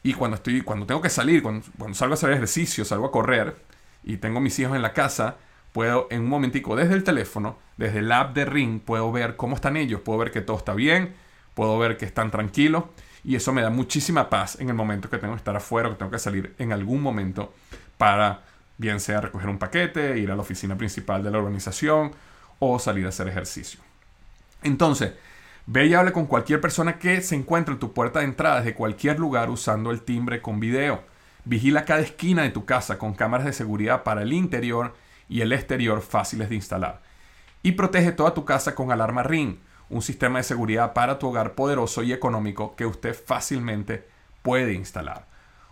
Y 0.01 0.13
cuando, 0.13 0.36
estoy, 0.36 0.62
cuando 0.62 0.86
tengo 0.86 1.01
que 1.01 1.10
salir, 1.10 1.43
cuando, 1.43 1.65
cuando 1.77 1.96
salgo 1.96 2.13
a 2.13 2.15
hacer 2.15 2.31
ejercicio, 2.31 2.86
salgo 2.86 3.08
a 3.08 3.12
correr 3.12 3.55
y 4.03 4.17
tengo 4.17 4.39
mis 4.39 4.58
hijos 4.60 4.75
en 4.75 4.81
la 4.81 4.93
casa, 4.93 5.38
puedo 5.74 6.08
en 6.10 6.22
un 6.22 6.29
momentico 6.29 6.75
desde 6.75 6.93
el 6.93 7.03
teléfono, 7.03 7.58
desde 7.77 8.00
el 8.00 8.12
app 8.12 8.34
de 8.34 8.46
Ring, 8.46 8.79
puedo 8.79 9.12
ver 9.12 9.36
cómo 9.36 9.55
están 9.55 9.75
ellos, 9.75 10.01
puedo 10.01 10.19
ver 10.19 10.31
que 10.31 10.41
todo 10.41 10.58
está 10.58 10.74
bien, 10.74 11.13
puedo 11.53 11.77
ver 11.77 11.98
que 11.98 12.05
están 12.05 12.31
tranquilos 12.31 12.86
y 13.24 13.36
eso 13.36 13.51
me 13.51 13.62
da 13.62 13.69
muchísima 13.69 14.29
paz 14.29 14.58
en 14.60 14.69
el 14.69 14.75
momento 14.75 15.10
que 15.10 15.17
tengo 15.17 15.34
que 15.34 15.39
estar 15.39 15.55
afuera, 15.55 15.89
que 15.89 15.96
tengo 15.96 16.12
que 16.12 16.19
salir 16.19 16.55
en 16.58 16.72
algún 16.72 17.01
momento 17.01 17.53
para 17.98 18.43
bien 18.79 19.00
sea 19.00 19.21
recoger 19.21 19.50
un 19.50 19.59
paquete, 19.59 20.17
ir 20.17 20.31
a 20.31 20.36
la 20.36 20.41
oficina 20.41 20.75
principal 20.75 21.21
de 21.21 21.29
la 21.29 21.38
organización 21.38 22.13
o 22.59 22.79
salir 22.79 23.05
a 23.05 23.09
hacer 23.09 23.27
ejercicio. 23.27 23.81
Entonces, 24.63 25.12
ve 25.65 25.86
y 25.86 25.93
habla 25.93 26.13
con 26.13 26.25
cualquier 26.25 26.62
persona 26.62 26.98
que 26.98 27.21
se 27.21 27.36
encuentre 27.36 27.74
en 27.74 27.79
tu 27.79 27.93
puerta 27.93 28.19
de 28.19 28.25
entrada 28.25 28.62
desde 28.62 28.74
cualquier 28.74 29.19
lugar 29.19 29.50
usando 29.50 29.91
el 29.91 30.01
timbre 30.01 30.41
con 30.41 30.59
video. 30.59 31.03
Vigila 31.43 31.86
cada 31.86 32.00
esquina 32.00 32.43
de 32.43 32.51
tu 32.51 32.65
casa 32.65 32.98
con 32.98 33.13
cámaras 33.13 33.45
de 33.45 33.53
seguridad 33.53 34.03
para 34.03 34.21
el 34.21 34.31
interior 34.31 34.95
y 35.27 35.41
el 35.41 35.51
exterior 35.51 36.01
fáciles 36.01 36.50
de 36.50 36.55
instalar. 36.55 37.01
Y 37.62 37.74
protege 37.74 38.13
toda 38.13 38.33
tu 38.33 38.45
casa 38.45 38.75
con 38.75 38.91
alarma 38.93 39.24
Ring, 39.24 39.57
un 39.89 40.01
sistema 40.01 40.39
de 40.39 40.43
seguridad 40.43 40.93
para 40.93 41.19
tu 41.19 41.27
hogar 41.27 41.53
poderoso 41.53 42.01
y 42.01 42.13
económico 42.13 42.77
que 42.77 42.86
usted 42.86 43.13
fácilmente 43.13 44.07
puede 44.41 44.74
instalar. 44.74 45.28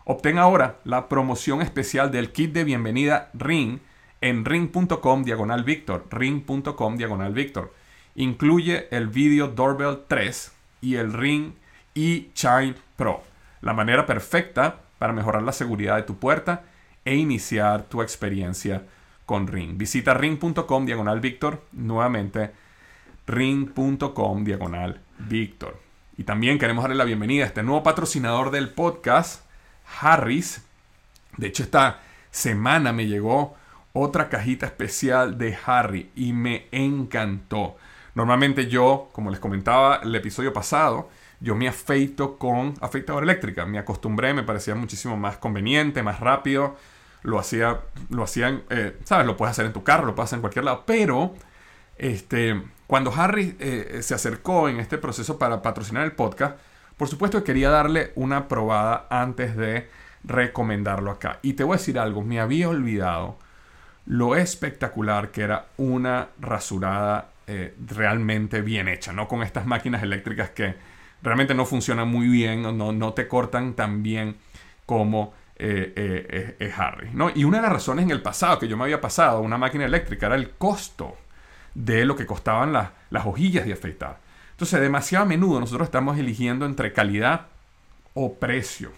Obtén 0.09 0.37
ahora 0.37 0.79
la 0.85 1.09
promoción 1.09 1.61
especial 1.61 2.11
del 2.11 2.31
kit 2.31 2.53
de 2.53 2.63
bienvenida 2.63 3.29
Ring 3.33 3.79
en 4.21 4.45
ring.com 4.45 5.23
diagonal 5.25 5.65
Victor, 5.65 6.07
ring.com 6.09 6.95
diagonal 6.95 7.33
Victor. 7.33 7.73
Incluye 8.15 8.87
el 8.91 9.07
Video 9.07 9.49
Doorbell 9.49 10.05
3 10.07 10.53
y 10.79 10.95
el 10.95 11.11
Ring 11.11 11.55
e 11.93 12.29
Chime 12.33 12.75
Pro, 12.95 13.21
la 13.59 13.73
manera 13.73 14.05
perfecta 14.05 14.79
para 14.97 15.11
mejorar 15.11 15.43
la 15.43 15.51
seguridad 15.51 15.97
de 15.97 16.03
tu 16.03 16.15
puerta 16.15 16.63
e 17.03 17.17
iniciar 17.17 17.83
tu 17.83 18.01
experiencia 18.01 18.83
con 19.25 19.45
Ring. 19.45 19.77
Visita 19.77 20.13
ring.com 20.13 20.85
diagonal 20.85 21.19
Víctor, 21.19 21.63
nuevamente 21.73 22.51
ring.com 23.25 24.45
diagonal 24.45 25.01
Víctor. 25.17 25.77
Y 26.17 26.23
también 26.23 26.59
queremos 26.59 26.83
darle 26.83 26.95
la 26.95 27.03
bienvenida 27.03 27.43
a 27.43 27.47
este 27.47 27.61
nuevo 27.61 27.83
patrocinador 27.83 28.51
del 28.51 28.69
podcast, 28.69 29.46
Harris. 29.99 30.63
De 31.37 31.47
hecho, 31.47 31.63
esta 31.63 32.01
semana 32.31 32.93
me 32.93 33.07
llegó 33.07 33.55
otra 33.93 34.29
cajita 34.29 34.65
especial 34.65 35.37
de 35.37 35.57
Harry 35.65 36.11
y 36.15 36.33
me 36.33 36.67
encantó. 36.71 37.77
Normalmente 38.15 38.67
yo, 38.67 39.09
como 39.11 39.29
les 39.29 39.39
comentaba 39.39 40.01
el 40.03 40.15
episodio 40.15 40.53
pasado, 40.53 41.09
yo 41.39 41.55
me 41.55 41.67
afeito 41.67 42.37
con 42.37 42.73
afeitadora 42.81 43.23
eléctrica. 43.23 43.65
Me 43.65 43.77
acostumbré, 43.77 44.33
me 44.33 44.43
parecía 44.43 44.75
muchísimo 44.75 45.17
más 45.17 45.37
conveniente, 45.37 46.01
más 46.03 46.19
rápido 46.19 46.75
lo 47.23 47.39
hacía, 47.39 47.81
lo 48.09 48.23
hacían, 48.23 48.63
eh, 48.69 48.97
¿sabes? 49.03 49.25
Lo 49.25 49.35
puedes 49.35 49.51
hacer 49.51 49.65
en 49.65 49.73
tu 49.73 49.83
carro, 49.83 50.05
lo 50.05 50.15
puedes 50.15 50.29
hacer 50.29 50.37
en 50.37 50.41
cualquier 50.41 50.65
lado, 50.65 50.83
pero 50.85 51.33
este, 51.97 52.63
cuando 52.87 53.11
Harry 53.13 53.55
eh, 53.59 53.99
se 54.01 54.13
acercó 54.13 54.69
en 54.69 54.79
este 54.79 54.97
proceso 54.97 55.37
para 55.37 55.61
patrocinar 55.61 56.05
el 56.05 56.13
podcast, 56.13 56.57
por 56.97 57.07
supuesto 57.07 57.39
que 57.39 57.45
quería 57.45 57.69
darle 57.69 58.11
una 58.15 58.47
probada 58.47 59.07
antes 59.09 59.55
de 59.55 59.89
recomendarlo 60.23 61.11
acá. 61.11 61.39
Y 61.41 61.53
te 61.53 61.63
voy 61.63 61.75
a 61.75 61.77
decir 61.77 61.99
algo, 61.99 62.23
me 62.23 62.39
había 62.39 62.69
olvidado 62.69 63.37
lo 64.05 64.35
espectacular 64.35 65.31
que 65.31 65.41
era 65.43 65.67
una 65.77 66.29
rasurada 66.39 67.29
eh, 67.45 67.75
realmente 67.85 68.61
bien 68.61 68.87
hecha, 68.87 69.13
¿no? 69.13 69.27
Con 69.27 69.43
estas 69.43 69.65
máquinas 69.65 70.01
eléctricas 70.03 70.49
que 70.49 70.75
realmente 71.21 71.53
no 71.53 71.65
funcionan 71.65 72.07
muy 72.07 72.27
bien, 72.27 72.61
no, 72.61 72.91
no 72.91 73.13
te 73.13 73.27
cortan 73.27 73.73
tan 73.73 74.03
bien 74.03 74.37
como 74.85 75.33
eh, 75.55 76.55
eh, 76.59 76.73
Harry. 76.75 77.09
¿no? 77.13 77.31
Y 77.33 77.43
una 77.43 77.57
de 77.57 77.63
las 77.63 77.73
razones 77.73 78.05
en 78.05 78.11
el 78.11 78.21
pasado 78.21 78.59
que 78.59 78.67
yo 78.67 78.77
me 78.77 78.83
había 78.83 79.01
pasado 79.01 79.41
una 79.41 79.57
máquina 79.57 79.85
eléctrica 79.85 80.27
era 80.27 80.35
el 80.35 80.51
costo 80.51 81.17
de 81.73 82.05
lo 82.05 82.15
que 82.15 82.25
costaban 82.25 82.73
las 82.73 83.25
hojillas 83.25 83.65
de 83.65 83.73
afeitar. 83.73 84.19
Entonces, 84.57 84.81
demasiado 84.81 85.23
a 85.23 85.27
menudo 85.27 85.59
nosotros 85.59 85.87
estamos 85.87 86.17
eligiendo 86.17 86.65
entre 86.65 86.91
calidad 86.91 87.47
o 88.13 88.33
precio. 88.35 88.91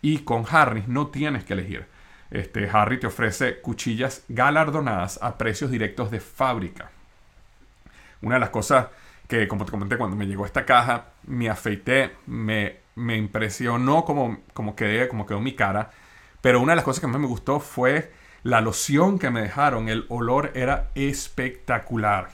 Y 0.00 0.20
con 0.20 0.44
Harry 0.50 0.84
no 0.86 1.08
tienes 1.08 1.44
que 1.44 1.52
elegir. 1.52 1.86
Este, 2.30 2.68
Harry 2.72 2.98
te 2.98 3.06
ofrece 3.06 3.60
cuchillas 3.60 4.24
galardonadas 4.28 5.18
a 5.22 5.36
precios 5.36 5.70
directos 5.70 6.10
de 6.10 6.20
fábrica. 6.20 6.90
Una 8.22 8.36
de 8.36 8.40
las 8.40 8.50
cosas 8.50 8.86
que, 9.28 9.46
como 9.46 9.64
te 9.64 9.70
comenté, 9.70 9.98
cuando 9.98 10.16
me 10.16 10.26
llegó 10.26 10.46
esta 10.46 10.64
caja, 10.64 11.06
me 11.26 11.48
afeité, 11.50 12.16
me, 12.26 12.78
me 12.94 13.16
impresionó 13.16 14.04
como, 14.04 14.40
como, 14.54 14.74
quedé, 14.74 15.08
como 15.08 15.26
quedó 15.26 15.40
mi 15.40 15.54
cara 15.54 15.90
pero 16.42 16.60
una 16.60 16.72
de 16.72 16.76
las 16.76 16.84
cosas 16.84 17.00
que 17.00 17.06
más 17.06 17.20
me 17.20 17.26
gustó 17.26 17.60
fue 17.60 18.12
la 18.42 18.60
loción 18.60 19.18
que 19.18 19.30
me 19.30 19.40
dejaron. 19.40 19.88
El 19.88 20.04
olor 20.08 20.50
era 20.54 20.90
espectacular. 20.94 22.30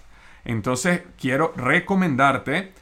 Entonces 0.49 1.03
quiero 1.21 1.53
recomendarte 1.57 2.73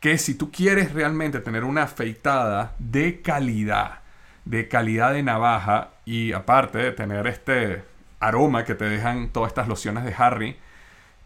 que 0.00 0.16
si 0.16 0.34
tú 0.34 0.50
quieres 0.50 0.94
realmente 0.94 1.40
tener 1.40 1.64
una 1.64 1.82
afeitada 1.82 2.74
de 2.78 3.20
calidad, 3.20 4.00
de 4.46 4.68
calidad 4.68 5.12
de 5.12 5.22
navaja 5.22 5.90
y 6.06 6.32
aparte 6.32 6.78
de 6.78 6.92
tener 6.92 7.26
este 7.26 7.82
aroma 8.20 8.64
que 8.64 8.74
te 8.74 8.86
dejan 8.86 9.28
todas 9.28 9.48
estas 9.48 9.68
lociones 9.68 10.04
de 10.04 10.14
Harry, 10.16 10.56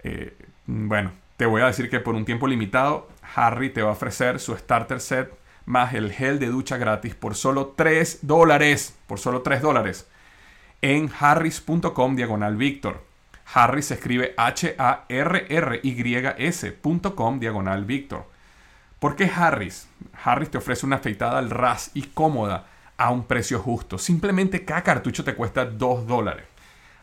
eh, 0.02 0.36
bueno, 0.66 1.12
te 1.36 1.46
voy 1.46 1.62
a 1.62 1.66
decir 1.66 1.88
que 1.90 2.00
por 2.00 2.14
un 2.14 2.24
tiempo 2.24 2.48
limitado, 2.48 3.08
Harry 3.36 3.70
te 3.70 3.82
va 3.82 3.90
a 3.90 3.92
ofrecer 3.92 4.40
su 4.40 4.56
starter 4.56 5.00
set 5.00 5.32
más 5.66 5.94
el 5.94 6.12
gel 6.12 6.38
de 6.38 6.46
ducha 6.46 6.76
gratis 6.76 7.14
por 7.14 7.34
solo 7.34 7.74
3 7.76 8.20
dólares. 8.22 8.96
Por 9.06 9.18
solo 9.18 9.42
3 9.42 9.62
dólares. 9.62 10.08
En 10.82 11.10
harris.com 11.18 12.16
diagonal 12.16 12.56
Víctor. 12.56 13.13
Harris 13.52 13.86
se 13.86 13.94
escribe 13.94 14.34
H-A-R-R-Y-S.com 14.36 15.08
diagonal 17.38 17.84
Víctor. 17.84 18.28
¿Por 18.98 19.16
qué 19.16 19.30
Harris? 19.34 19.88
Harris 20.24 20.50
te 20.50 20.58
ofrece 20.58 20.86
una 20.86 20.96
afeitada 20.96 21.38
al 21.38 21.50
ras 21.50 21.90
y 21.94 22.02
cómoda 22.02 22.66
a 22.96 23.10
un 23.10 23.24
precio 23.24 23.58
justo. 23.58 23.98
Simplemente 23.98 24.64
cada 24.64 24.82
cartucho 24.82 25.24
te 25.24 25.34
cuesta 25.34 25.64
2 25.66 26.06
dólares. 26.06 26.46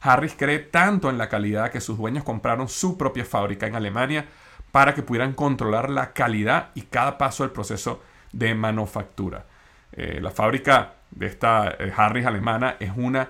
Harris 0.01 0.33
cree 0.35 0.59
tanto 0.59 1.09
en 1.09 1.17
la 1.17 1.29
calidad 1.29 1.71
que 1.71 1.79
sus 1.79 1.97
dueños 1.97 2.23
compraron 2.23 2.67
su 2.67 2.97
propia 2.97 3.23
fábrica 3.23 3.67
en 3.67 3.75
Alemania 3.75 4.25
para 4.71 4.95
que 4.95 5.03
pudieran 5.03 5.33
controlar 5.33 5.89
la 5.89 6.13
calidad 6.13 6.69
y 6.73 6.83
cada 6.83 7.17
paso 7.17 7.43
del 7.43 7.51
proceso 7.51 8.01
de 8.31 8.55
manufactura. 8.55 9.45
Eh, 9.91 10.19
la 10.21 10.31
fábrica 10.31 10.93
de 11.11 11.27
esta 11.27 11.75
eh, 11.77 11.91
Harris 11.95 12.25
alemana 12.25 12.77
es 12.79 12.91
una 12.95 13.27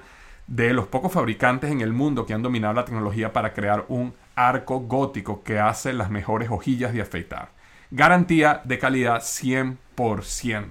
de 0.51 0.74
los 0.74 0.88
pocos 0.88 1.13
fabricantes 1.13 1.72
en 1.72 1.79
el 1.79 1.93
mundo 1.93 2.25
que 2.25 2.34
han 2.34 2.41
dominado 2.41 2.74
la 2.74 2.84
tecnología 2.84 3.31
para 3.31 3.53
crear 3.53 3.86
un 3.88 4.13
arco 4.36 4.81
gótico 4.81 5.43
que 5.43 5.60
hace 5.60 5.93
las 5.93 6.12
mejores 6.12 6.50
hojillas 6.51 6.91
de 6.91 7.01
afeitar. 7.01 7.51
Garantía 7.89 8.60
de 8.65 8.77
calidad 8.77 9.22
100%. 9.22 9.77
10%. 9.96 10.65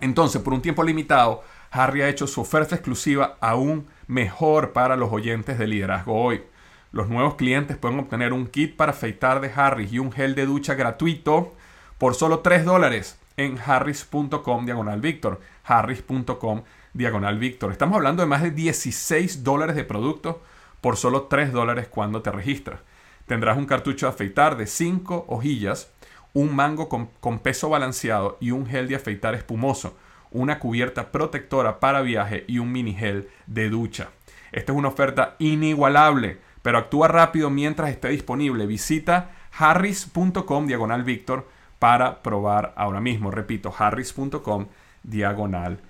Entonces, 0.00 0.42
por 0.42 0.54
un 0.54 0.62
tiempo 0.62 0.82
limitado, 0.82 1.44
Harry 1.70 2.02
ha 2.02 2.08
hecho 2.08 2.26
su 2.26 2.40
oferta 2.40 2.74
exclusiva 2.74 3.36
aún 3.40 3.86
mejor 4.08 4.72
para 4.72 4.96
los 4.96 5.12
oyentes 5.12 5.56
de 5.56 5.68
liderazgo 5.68 6.20
hoy. 6.20 6.42
Los 6.90 7.08
nuevos 7.08 7.34
clientes 7.34 7.76
pueden 7.76 8.00
obtener 8.00 8.32
un 8.32 8.46
kit 8.48 8.74
para 8.76 8.92
afeitar 8.92 9.40
de 9.40 9.52
Harris 9.54 9.92
y 9.92 10.00
un 10.00 10.10
gel 10.10 10.34
de 10.34 10.46
ducha 10.46 10.74
gratuito 10.74 11.54
por 11.98 12.14
solo 12.14 12.40
3 12.40 12.64
dólares 12.64 13.20
en 13.36 13.56
harris.com 13.64 14.64
diagonal 14.64 15.00
Víctor. 15.00 15.40
harris.com 15.64 16.62
diagonal 16.92 17.38
Víctor. 17.38 17.72
Estamos 17.72 17.96
hablando 17.96 18.22
de 18.22 18.28
más 18.28 18.42
de 18.42 18.50
16 18.50 19.44
dólares 19.44 19.76
de 19.76 19.84
producto 19.84 20.42
por 20.80 20.96
solo 20.96 21.24
3 21.24 21.52
dólares 21.52 21.88
cuando 21.88 22.22
te 22.22 22.30
registras. 22.30 22.80
Tendrás 23.26 23.58
un 23.58 23.66
cartucho 23.66 24.06
de 24.06 24.12
afeitar 24.12 24.56
de 24.56 24.66
5 24.66 25.26
hojillas, 25.28 25.92
un 26.32 26.54
mango 26.54 26.88
con, 26.88 27.10
con 27.20 27.38
peso 27.40 27.68
balanceado 27.68 28.38
y 28.40 28.50
un 28.50 28.66
gel 28.66 28.88
de 28.88 28.96
afeitar 28.96 29.34
espumoso 29.34 29.96
una 30.30 30.58
cubierta 30.58 31.10
protectora 31.10 31.80
para 31.80 32.02
viaje 32.02 32.44
y 32.46 32.58
un 32.58 32.72
mini 32.72 32.94
gel 32.94 33.28
de 33.46 33.68
ducha. 33.68 34.10
Esta 34.52 34.72
es 34.72 34.78
una 34.78 34.88
oferta 34.88 35.36
inigualable, 35.38 36.38
pero 36.62 36.78
actúa 36.78 37.08
rápido 37.08 37.50
mientras 37.50 37.90
esté 37.90 38.08
disponible. 38.08 38.66
Visita 38.66 39.30
harris.com 39.56 40.66
diagonal 40.66 41.04
Víctor 41.04 41.48
para 41.78 42.22
probar 42.22 42.72
ahora 42.76 43.00
mismo. 43.00 43.30
Repito, 43.30 43.72
harris.com 43.76 44.66
diagonal 45.02 45.80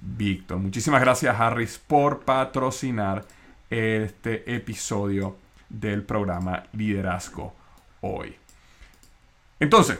Víctor. 0.00 0.58
Muchísimas 0.58 1.00
gracias 1.00 1.38
Harris 1.38 1.78
por 1.78 2.20
patrocinar 2.20 3.24
este 3.70 4.54
episodio 4.54 5.36
del 5.68 6.02
programa 6.02 6.64
Liderazgo 6.72 7.54
Hoy. 8.00 8.36
Entonces, 9.60 9.98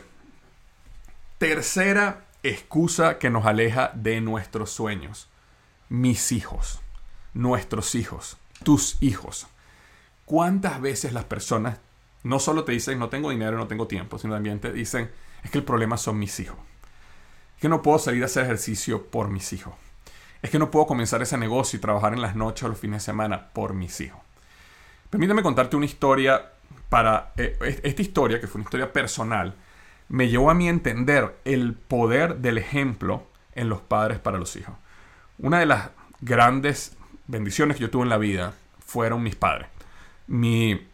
tercera 1.39 2.27
excusa 2.43 3.19
que 3.19 3.31
nos 3.31 3.45
aleja 3.45 3.91
de 3.95 4.21
nuestros 4.21 4.71
sueños. 4.71 5.29
Mis 5.89 6.33
hijos, 6.33 6.81
nuestros 7.35 7.95
hijos, 7.95 8.37
tus 8.63 9.03
hijos. 9.03 9.47
¿Cuántas 10.25 10.81
veces 10.81 11.13
las 11.13 11.25
personas 11.25 11.79
no 12.23 12.39
solo 12.39 12.65
te 12.65 12.73
dicen 12.73 12.99
no 12.99 13.09
tengo 13.09 13.31
dinero, 13.31 13.57
no 13.57 13.69
tengo 13.69 13.87
tiempo, 13.87 14.19
sino 14.19 14.35
también 14.35 14.61
te 14.61 14.73
dicen 14.73 15.11
es 15.43 15.51
que 15.51 15.59
el 15.59 15.65
problema 15.65 15.97
son 15.97 16.19
mis 16.19 16.39
hijos? 16.41 16.59
Es 17.57 17.63
que 17.63 17.69
no 17.69 17.83
puedo 17.83 17.99
salir 17.99 18.23
a 18.23 18.27
hacer 18.27 18.45
ejercicio 18.45 19.07
por 19.07 19.29
mis 19.29 19.53
hijos. 19.53 19.75
Es 20.43 20.51
que 20.51 20.59
no 20.59 20.71
puedo 20.71 20.87
comenzar 20.87 21.21
ese 21.23 21.37
negocio 21.37 21.77
y 21.77 21.81
trabajar 21.81 22.13
en 22.13 22.23
las 22.23 22.37
noches 22.37 22.65
o 22.65 22.69
los 22.69 22.79
fines 22.79 23.03
de 23.03 23.07
semana 23.07 23.49
por 23.53 23.75
mis 23.75 24.01
hijos. 24.01 24.21
Permítame 25.11 25.43
contarte 25.43 25.77
una 25.77 25.87
historia 25.87 26.53
para 26.89 27.33
eh, 27.37 27.81
esta 27.83 28.03
historia, 28.03 28.41
que 28.41 28.47
fue 28.47 28.61
una 28.61 28.67
historia 28.67 28.93
personal, 28.93 29.55
me 30.09 30.29
llevó 30.29 30.51
a 30.51 30.55
mí 30.55 30.69
entender 30.69 31.37
el 31.45 31.75
poder 31.75 32.37
del 32.37 32.59
ejemplo 32.59 33.27
en 33.55 33.69
los 33.69 33.81
padres 33.81 34.19
para 34.19 34.39
los 34.39 34.57
hijos. 34.57 34.75
Una 35.39 35.61
de 35.61 35.67
las 35.67 35.91
grandes 36.21 36.97
bendiciones 37.27 37.77
que 37.77 37.83
yo 37.83 37.91
tuve 37.91 38.05
en 38.05 38.09
la 38.09 38.19
vida 38.19 38.55
fueron 38.85 39.23
mis 39.23 39.37
padres. 39.37 39.69
Mi, 40.27 40.87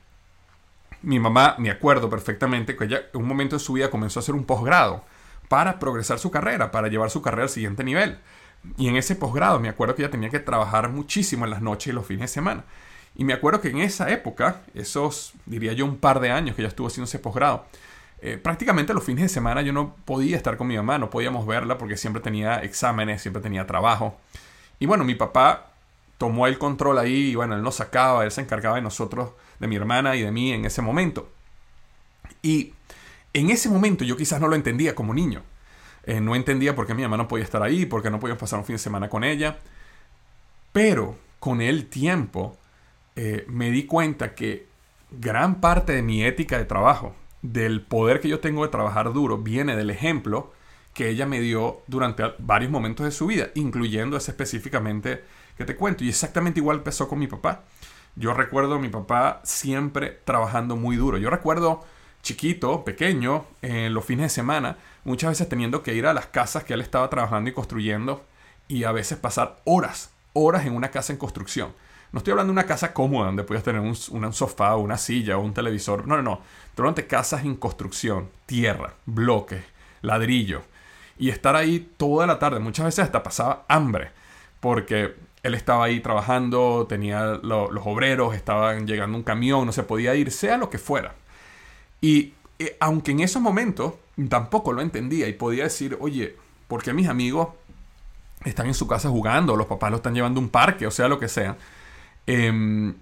mi 1.02 1.18
mamá, 1.18 1.54
me 1.58 1.70
acuerdo 1.70 2.10
perfectamente 2.10 2.76
que 2.76 2.84
ella 2.84 3.02
en 3.12 3.20
un 3.20 3.28
momento 3.28 3.56
de 3.56 3.60
su 3.60 3.74
vida 3.74 3.90
comenzó 3.90 4.18
a 4.18 4.22
hacer 4.22 4.34
un 4.34 4.44
posgrado 4.44 5.04
para 5.48 5.78
progresar 5.78 6.18
su 6.18 6.30
carrera, 6.30 6.70
para 6.70 6.88
llevar 6.88 7.10
su 7.10 7.22
carrera 7.22 7.44
al 7.44 7.48
siguiente 7.48 7.84
nivel. 7.84 8.18
Y 8.76 8.88
en 8.88 8.96
ese 8.96 9.16
posgrado 9.16 9.60
me 9.60 9.68
acuerdo 9.68 9.94
que 9.94 10.02
ella 10.02 10.10
tenía 10.10 10.30
que 10.30 10.40
trabajar 10.40 10.88
muchísimo 10.88 11.44
en 11.44 11.50
las 11.50 11.62
noches 11.62 11.88
y 11.88 11.92
los 11.92 12.06
fines 12.06 12.22
de 12.22 12.28
semana. 12.28 12.64
Y 13.16 13.24
me 13.24 13.32
acuerdo 13.32 13.60
que 13.60 13.68
en 13.68 13.78
esa 13.78 14.10
época, 14.10 14.62
esos, 14.74 15.34
diría 15.46 15.72
yo, 15.72 15.84
un 15.84 15.98
par 15.98 16.20
de 16.20 16.30
años 16.30 16.56
que 16.56 16.62
ella 16.62 16.68
estuvo 16.68 16.88
haciendo 16.88 17.04
ese 17.04 17.18
posgrado, 17.18 17.66
eh, 18.20 18.38
prácticamente 18.38 18.94
los 18.94 19.04
fines 19.04 19.22
de 19.22 19.28
semana 19.28 19.62
yo 19.62 19.72
no 19.72 19.94
podía 20.04 20.36
estar 20.36 20.56
con 20.56 20.66
mi 20.66 20.76
mamá, 20.76 20.98
no 20.98 21.10
podíamos 21.10 21.46
verla 21.46 21.78
porque 21.78 21.96
siempre 21.96 22.22
tenía 22.22 22.56
exámenes, 22.62 23.22
siempre 23.22 23.42
tenía 23.42 23.66
trabajo. 23.66 24.18
Y 24.80 24.86
bueno, 24.86 25.04
mi 25.04 25.14
papá 25.14 25.70
tomó 26.18 26.46
el 26.46 26.58
control 26.58 26.98
ahí 26.98 27.30
y 27.30 27.34
bueno, 27.34 27.54
él 27.54 27.62
nos 27.62 27.76
sacaba, 27.76 28.24
él 28.24 28.30
se 28.30 28.40
encargaba 28.40 28.76
de 28.76 28.82
nosotros, 28.82 29.30
de 29.60 29.66
mi 29.66 29.76
hermana 29.76 30.16
y 30.16 30.22
de 30.22 30.32
mí 30.32 30.52
en 30.52 30.64
ese 30.64 30.82
momento. 30.82 31.28
Y 32.42 32.74
en 33.32 33.50
ese 33.50 33.68
momento 33.68 34.04
yo 34.04 34.16
quizás 34.16 34.40
no 34.40 34.48
lo 34.48 34.56
entendía 34.56 34.94
como 34.94 35.14
niño. 35.14 35.42
Eh, 36.06 36.20
no 36.20 36.34
entendía 36.34 36.74
por 36.74 36.86
qué 36.86 36.94
mi 36.94 37.02
mamá 37.02 37.16
no 37.16 37.28
podía 37.28 37.44
estar 37.44 37.62
ahí, 37.62 37.86
por 37.86 38.02
qué 38.02 38.10
no 38.10 38.20
podíamos 38.20 38.40
pasar 38.40 38.58
un 38.58 38.64
fin 38.64 38.74
de 38.74 38.78
semana 38.78 39.08
con 39.08 39.24
ella. 39.24 39.58
Pero 40.72 41.16
con 41.38 41.60
el 41.60 41.86
tiempo 41.86 42.56
eh, 43.16 43.44
me 43.48 43.70
di 43.70 43.84
cuenta 43.86 44.34
que 44.34 44.66
gran 45.10 45.60
parte 45.60 45.92
de 45.92 46.02
mi 46.02 46.24
ética 46.24 46.58
de 46.58 46.64
trabajo, 46.64 47.14
del 47.42 47.82
poder 47.82 48.20
que 48.20 48.28
yo 48.28 48.40
tengo 48.40 48.64
de 48.64 48.70
trabajar 48.70 49.12
duro 49.12 49.38
viene 49.38 49.76
del 49.76 49.90
ejemplo 49.90 50.52
que 50.94 51.10
ella 51.10 51.26
me 51.26 51.40
dio 51.40 51.82
durante 51.86 52.22
varios 52.38 52.70
momentos 52.70 53.04
de 53.04 53.12
su 53.12 53.26
vida, 53.26 53.48
incluyendo 53.54 54.16
ese 54.16 54.30
específicamente 54.30 55.24
que 55.58 55.64
te 55.64 55.76
cuento. 55.76 56.04
Y 56.04 56.08
exactamente 56.08 56.60
igual 56.60 56.78
empezó 56.78 57.08
con 57.08 57.18
mi 57.18 57.26
papá. 57.26 57.64
Yo 58.16 58.32
recuerdo 58.32 58.76
a 58.76 58.78
mi 58.78 58.88
papá 58.88 59.40
siempre 59.44 60.20
trabajando 60.24 60.76
muy 60.76 60.96
duro. 60.96 61.18
Yo 61.18 61.30
recuerdo 61.30 61.84
chiquito, 62.24 62.84
pequeño, 62.84 63.44
en 63.62 63.94
los 63.94 64.04
fines 64.04 64.24
de 64.24 64.28
semana, 64.30 64.78
muchas 65.04 65.30
veces 65.30 65.48
teniendo 65.48 65.84
que 65.84 65.94
ir 65.94 66.06
a 66.06 66.14
las 66.14 66.26
casas 66.26 66.64
que 66.64 66.74
él 66.74 66.80
estaba 66.80 67.08
trabajando 67.08 67.50
y 67.50 67.52
construyendo 67.52 68.24
y 68.66 68.82
a 68.82 68.90
veces 68.90 69.18
pasar 69.18 69.58
horas, 69.64 70.10
horas 70.32 70.66
en 70.66 70.74
una 70.74 70.90
casa 70.90 71.12
en 71.12 71.18
construcción. 71.18 71.72
No 72.10 72.18
estoy 72.18 72.32
hablando 72.32 72.52
de 72.52 72.58
una 72.58 72.66
casa 72.66 72.92
cómoda 72.94 73.26
donde 73.26 73.44
puedas 73.44 73.62
tener 73.62 73.80
un, 73.80 73.96
un 74.10 74.32
sofá, 74.32 74.74
una 74.76 74.96
silla 74.96 75.36
o 75.36 75.42
un 75.42 75.52
televisor. 75.52 76.06
No, 76.06 76.16
no, 76.16 76.22
no. 76.22 76.40
Estoy 76.66 76.84
hablando 76.84 77.02
de 77.02 77.08
casas 77.08 77.44
en 77.44 77.56
construcción, 77.56 78.30
tierra, 78.46 78.94
bloques, 79.04 79.62
ladrillo. 80.00 80.62
Y 81.18 81.30
estar 81.30 81.56
ahí 81.56 81.92
toda 81.96 82.26
la 82.26 82.38
tarde. 82.38 82.60
Muchas 82.60 82.86
veces 82.86 83.04
hasta 83.04 83.22
pasaba 83.22 83.64
hambre. 83.68 84.12
Porque 84.60 85.14
él 85.42 85.54
estaba 85.54 85.84
ahí 85.84 86.00
trabajando, 86.00 86.86
tenía 86.88 87.40
los 87.42 87.84
obreros, 87.84 88.34
estaban 88.34 88.86
llegando 88.86 89.18
un 89.18 89.24
camión, 89.24 89.66
no 89.66 89.72
se 89.72 89.82
podía 89.82 90.14
ir, 90.14 90.30
sea 90.30 90.56
lo 90.56 90.70
que 90.70 90.78
fuera. 90.78 91.14
Y 92.04 92.34
eh, 92.58 92.76
aunque 92.80 93.12
en 93.12 93.20
esos 93.20 93.40
momentos 93.40 93.94
tampoco 94.28 94.74
lo 94.74 94.82
entendía 94.82 95.26
y 95.26 95.32
podía 95.32 95.64
decir, 95.64 95.96
oye, 96.02 96.36
¿por 96.68 96.82
qué 96.82 96.92
mis 96.92 97.08
amigos 97.08 97.48
están 98.44 98.66
en 98.66 98.74
su 98.74 98.86
casa 98.86 99.08
jugando? 99.08 99.56
Los 99.56 99.68
papás 99.68 99.90
lo 99.90 99.96
están 99.96 100.12
llevando 100.12 100.38
a 100.38 100.42
un 100.42 100.50
parque, 100.50 100.86
o 100.86 100.90
sea, 100.90 101.08
lo 101.08 101.18
que 101.18 101.28
sea. 101.28 101.56
Em, 102.26 102.94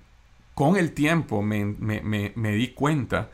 con 0.54 0.76
el 0.76 0.92
tiempo 0.92 1.42
me, 1.42 1.64
di 1.64 2.68
cuenta 2.68 3.30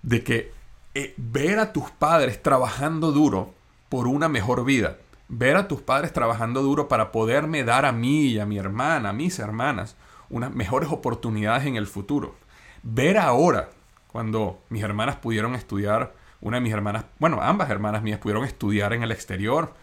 de 0.00 0.24
que 0.24 0.52
eh, 0.94 1.12
ver 1.18 1.58
a 1.58 1.74
tus 1.74 1.90
padres 1.90 2.42
trabajando 2.42 3.12
duro 3.12 3.52
por 3.90 4.06
una 4.06 4.30
mejor 4.30 4.64
vida, 4.64 4.96
ver 5.28 5.58
a 5.58 5.68
tus 5.68 5.82
padres 5.82 6.14
trabajando 6.14 6.62
duro 6.62 6.88
para 6.88 7.12
poderme 7.12 7.62
dar 7.62 7.84
a 7.84 7.92
mí 7.92 8.28
y 8.28 8.38
a 8.38 8.46
mi 8.46 8.56
hermana, 8.56 9.10
a 9.10 9.12
mis 9.12 9.38
hermanas, 9.38 9.96
unas 10.30 10.54
mejores 10.54 10.88
oportunidades 10.90 11.66
en 11.66 11.76
el 11.76 11.86
futuro. 11.86 12.36
Ver 12.82 13.18
ahora, 13.18 13.68
cuando 14.08 14.64
mis 14.70 14.82
hermanas 14.82 15.16
pudieron 15.16 15.54
estudiar, 15.54 16.14
una 16.40 16.56
de 16.56 16.60
mis 16.62 16.72
hermanas, 16.72 17.04
bueno, 17.18 17.40
ambas 17.40 17.70
hermanas 17.70 18.02
mías 18.02 18.18
pudieron 18.18 18.44
estudiar 18.44 18.92
en 18.92 19.02
el 19.02 19.12
exterior, 19.12 19.74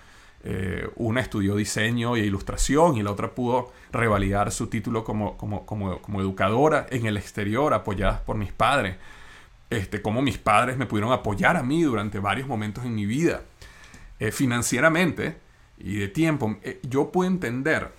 eh, 0.47 0.87
una 0.97 1.21
estudió 1.21 1.55
diseño 1.55 2.15
e 2.15 2.19
ilustración 2.19 2.97
y 2.97 3.03
la 3.03 3.11
otra 3.11 3.33
pudo 3.33 3.71
revalidar 3.91 4.51
su 4.51 4.67
título 4.67 5.03
como, 5.03 5.37
como, 5.37 6.21
educadora 6.21 6.85
en 6.91 7.07
el 7.07 7.17
exterior, 7.17 7.73
apoyadas 7.73 8.19
por 8.19 8.37
mis 8.37 8.51
padres. 8.51 8.97
Este, 9.71 10.03
como 10.03 10.21
mis 10.21 10.37
padres 10.37 10.77
me 10.77 10.85
pudieron 10.85 11.11
apoyar 11.11 11.57
a 11.57 11.63
mí 11.63 11.81
durante 11.81 12.19
varios 12.19 12.47
momentos 12.47 12.85
en 12.85 12.93
mi 12.93 13.07
vida. 13.07 13.41
Eh, 14.19 14.31
financieramente 14.31 15.37
y 15.79 15.95
de 15.95 16.07
tiempo, 16.07 16.55
eh, 16.61 16.79
yo 16.83 17.11
puedo 17.11 17.29
entender 17.29 17.91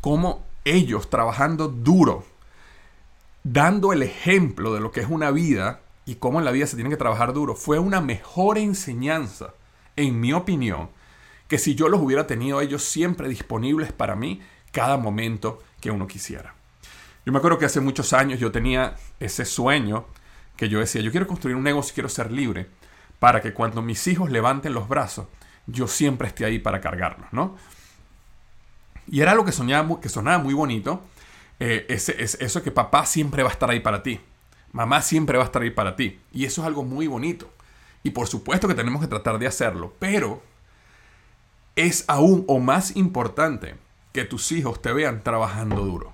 cómo 0.00 0.44
ellos 0.64 1.08
trabajando 1.08 1.68
duro, 1.68 2.24
dando 3.52 3.92
el 3.92 4.02
ejemplo 4.02 4.74
de 4.74 4.80
lo 4.80 4.90
que 4.90 5.00
es 5.00 5.08
una 5.08 5.30
vida 5.30 5.80
y 6.04 6.16
cómo 6.16 6.40
en 6.40 6.44
la 6.44 6.50
vida 6.50 6.66
se 6.66 6.74
tiene 6.74 6.90
que 6.90 6.96
trabajar 6.96 7.32
duro, 7.32 7.54
fue 7.54 7.78
una 7.78 8.00
mejor 8.00 8.58
enseñanza, 8.58 9.54
en 9.94 10.20
mi 10.20 10.32
opinión, 10.32 10.88
que 11.46 11.58
si 11.58 11.76
yo 11.76 11.88
los 11.88 12.00
hubiera 12.00 12.26
tenido 12.26 12.60
ellos 12.60 12.82
siempre 12.82 13.28
disponibles 13.28 13.92
para 13.92 14.16
mí 14.16 14.42
cada 14.72 14.96
momento 14.96 15.62
que 15.80 15.92
uno 15.92 16.08
quisiera. 16.08 16.54
Yo 17.24 17.32
me 17.32 17.38
acuerdo 17.38 17.58
que 17.58 17.66
hace 17.66 17.80
muchos 17.80 18.12
años 18.12 18.40
yo 18.40 18.50
tenía 18.50 18.96
ese 19.20 19.44
sueño 19.44 20.06
que 20.56 20.68
yo 20.68 20.80
decía, 20.80 21.00
yo 21.00 21.12
quiero 21.12 21.28
construir 21.28 21.56
un 21.56 21.62
negocio, 21.62 21.94
quiero 21.94 22.08
ser 22.08 22.32
libre, 22.32 22.66
para 23.20 23.40
que 23.40 23.54
cuando 23.54 23.80
mis 23.80 24.08
hijos 24.08 24.30
levanten 24.30 24.74
los 24.74 24.88
brazos, 24.88 25.26
yo 25.66 25.86
siempre 25.86 26.26
esté 26.28 26.44
ahí 26.44 26.58
para 26.58 26.80
cargarlos, 26.80 27.28
¿no? 27.30 27.56
Y 29.06 29.20
era 29.20 29.30
algo 29.30 29.44
que, 29.44 29.52
soñaba, 29.52 30.00
que 30.00 30.08
sonaba 30.08 30.42
muy 30.42 30.54
bonito, 30.54 31.02
eh, 31.60 31.86
ese, 31.88 32.16
eso 32.20 32.62
que 32.62 32.70
papá 32.70 33.06
siempre 33.06 33.42
va 33.42 33.48
a 33.48 33.52
estar 33.52 33.70
ahí 33.70 33.80
para 33.80 34.02
ti, 34.02 34.20
mamá 34.72 35.02
siempre 35.02 35.38
va 35.38 35.44
a 35.44 35.46
estar 35.46 35.62
ahí 35.62 35.70
para 35.70 35.96
ti, 35.96 36.20
y 36.32 36.44
eso 36.44 36.62
es 36.62 36.66
algo 36.66 36.84
muy 36.84 37.06
bonito. 37.06 37.50
Y 38.02 38.10
por 38.10 38.28
supuesto 38.28 38.68
que 38.68 38.74
tenemos 38.74 39.00
que 39.00 39.08
tratar 39.08 39.38
de 39.38 39.48
hacerlo, 39.48 39.94
pero 39.98 40.40
es 41.74 42.04
aún 42.08 42.44
o 42.46 42.58
más 42.58 42.96
importante 42.96 43.74
que 44.12 44.24
tus 44.24 44.52
hijos 44.52 44.80
te 44.80 44.92
vean 44.92 45.22
trabajando 45.22 45.84
duro. 45.84 46.12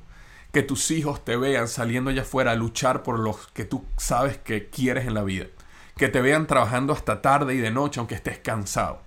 Que 0.52 0.62
tus 0.62 0.90
hijos 0.90 1.24
te 1.24 1.37
vean 1.37 1.68
saliendo 1.68 2.11
allá 2.11 2.22
afuera 2.22 2.50
a 2.50 2.57
luchar 2.57 3.02
por 3.02 3.18
los 3.18 3.46
que 3.48 3.64
tú 3.64 3.85
sabes 3.96 4.38
que 4.38 4.70
quieres 4.70 5.07
en 5.07 5.14
la 5.14 5.22
vida. 5.22 5.46
que 5.96 6.09
te 6.09 6.20
vean 6.20 6.46
trabajando 6.46 6.92
hasta 6.92 7.22
tarde 7.22 7.55
y 7.55 7.59
de 7.59 7.70
noche 7.70 8.00
aunque 8.00 8.14
estés 8.14 8.38
cansado. 8.38 9.02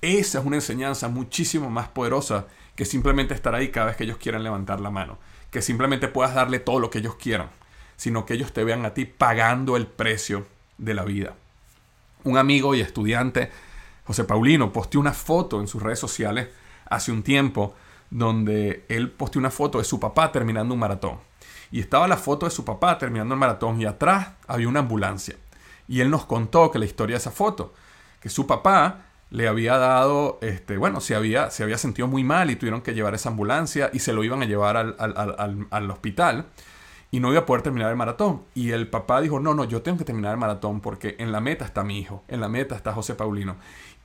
Esa 0.00 0.40
es 0.40 0.44
una 0.44 0.56
enseñanza 0.56 1.08
muchísimo 1.08 1.70
más 1.70 1.88
poderosa 1.88 2.46
que 2.74 2.84
simplemente 2.84 3.34
estar 3.34 3.54
ahí 3.54 3.68
cada 3.70 3.86
vez 3.86 3.96
que 3.96 4.04
ellos 4.04 4.16
quieran 4.16 4.42
levantar 4.42 4.80
la 4.80 4.90
mano. 4.90 5.18
Que 5.54 5.62
simplemente 5.62 6.08
puedas 6.08 6.34
darle 6.34 6.58
todo 6.58 6.80
lo 6.80 6.90
que 6.90 6.98
ellos 6.98 7.14
quieran, 7.14 7.48
sino 7.94 8.26
que 8.26 8.34
ellos 8.34 8.52
te 8.52 8.64
vean 8.64 8.84
a 8.84 8.92
ti 8.92 9.04
pagando 9.04 9.76
el 9.76 9.86
precio 9.86 10.48
de 10.78 10.94
la 10.94 11.04
vida. 11.04 11.36
Un 12.24 12.38
amigo 12.38 12.74
y 12.74 12.80
estudiante, 12.80 13.52
José 14.02 14.24
Paulino, 14.24 14.72
posteó 14.72 15.00
una 15.00 15.12
foto 15.12 15.60
en 15.60 15.68
sus 15.68 15.80
redes 15.80 16.00
sociales 16.00 16.48
hace 16.86 17.12
un 17.12 17.22
tiempo 17.22 17.76
donde 18.10 18.84
él 18.88 19.12
posteó 19.12 19.38
una 19.38 19.52
foto 19.52 19.78
de 19.78 19.84
su 19.84 20.00
papá 20.00 20.32
terminando 20.32 20.74
un 20.74 20.80
maratón. 20.80 21.18
Y 21.70 21.78
estaba 21.78 22.08
la 22.08 22.16
foto 22.16 22.46
de 22.46 22.50
su 22.50 22.64
papá 22.64 22.98
terminando 22.98 23.34
el 23.34 23.38
maratón 23.38 23.80
y 23.80 23.84
atrás 23.84 24.30
había 24.48 24.66
una 24.66 24.80
ambulancia. 24.80 25.36
Y 25.86 26.00
él 26.00 26.10
nos 26.10 26.24
contó 26.24 26.72
que 26.72 26.80
la 26.80 26.86
historia 26.86 27.14
de 27.14 27.18
esa 27.18 27.30
foto, 27.30 27.74
que 28.18 28.28
su 28.28 28.44
papá 28.48 29.02
le 29.34 29.48
había 29.48 29.78
dado, 29.78 30.38
este, 30.42 30.76
bueno, 30.76 31.00
se 31.00 31.16
había, 31.16 31.50
se 31.50 31.64
había 31.64 31.76
sentido 31.76 32.06
muy 32.06 32.22
mal 32.22 32.52
y 32.52 32.56
tuvieron 32.56 32.82
que 32.82 32.94
llevar 32.94 33.14
esa 33.14 33.30
ambulancia 33.30 33.90
y 33.92 33.98
se 33.98 34.12
lo 34.12 34.22
iban 34.22 34.40
a 34.42 34.44
llevar 34.44 34.76
al, 34.76 34.94
al, 34.96 35.90
hospital 35.90 36.46
y 37.10 37.18
no 37.18 37.32
iba 37.32 37.40
a 37.40 37.44
poder 37.44 37.62
terminar 37.62 37.90
el 37.90 37.96
maratón. 37.96 38.42
Y 38.54 38.70
el 38.70 38.86
papá 38.86 39.20
dijo, 39.20 39.40
no, 39.40 39.52
no, 39.52 39.64
yo 39.64 39.82
tengo 39.82 39.98
que 39.98 40.04
terminar 40.04 40.30
el 40.30 40.38
maratón 40.38 40.80
porque 40.80 41.16
en 41.18 41.32
la 41.32 41.40
meta 41.40 41.64
está 41.64 41.82
mi 41.82 41.98
hijo, 41.98 42.22
en 42.28 42.40
la 42.40 42.48
meta 42.48 42.76
está 42.76 42.92
José 42.92 43.16
Paulino. 43.16 43.56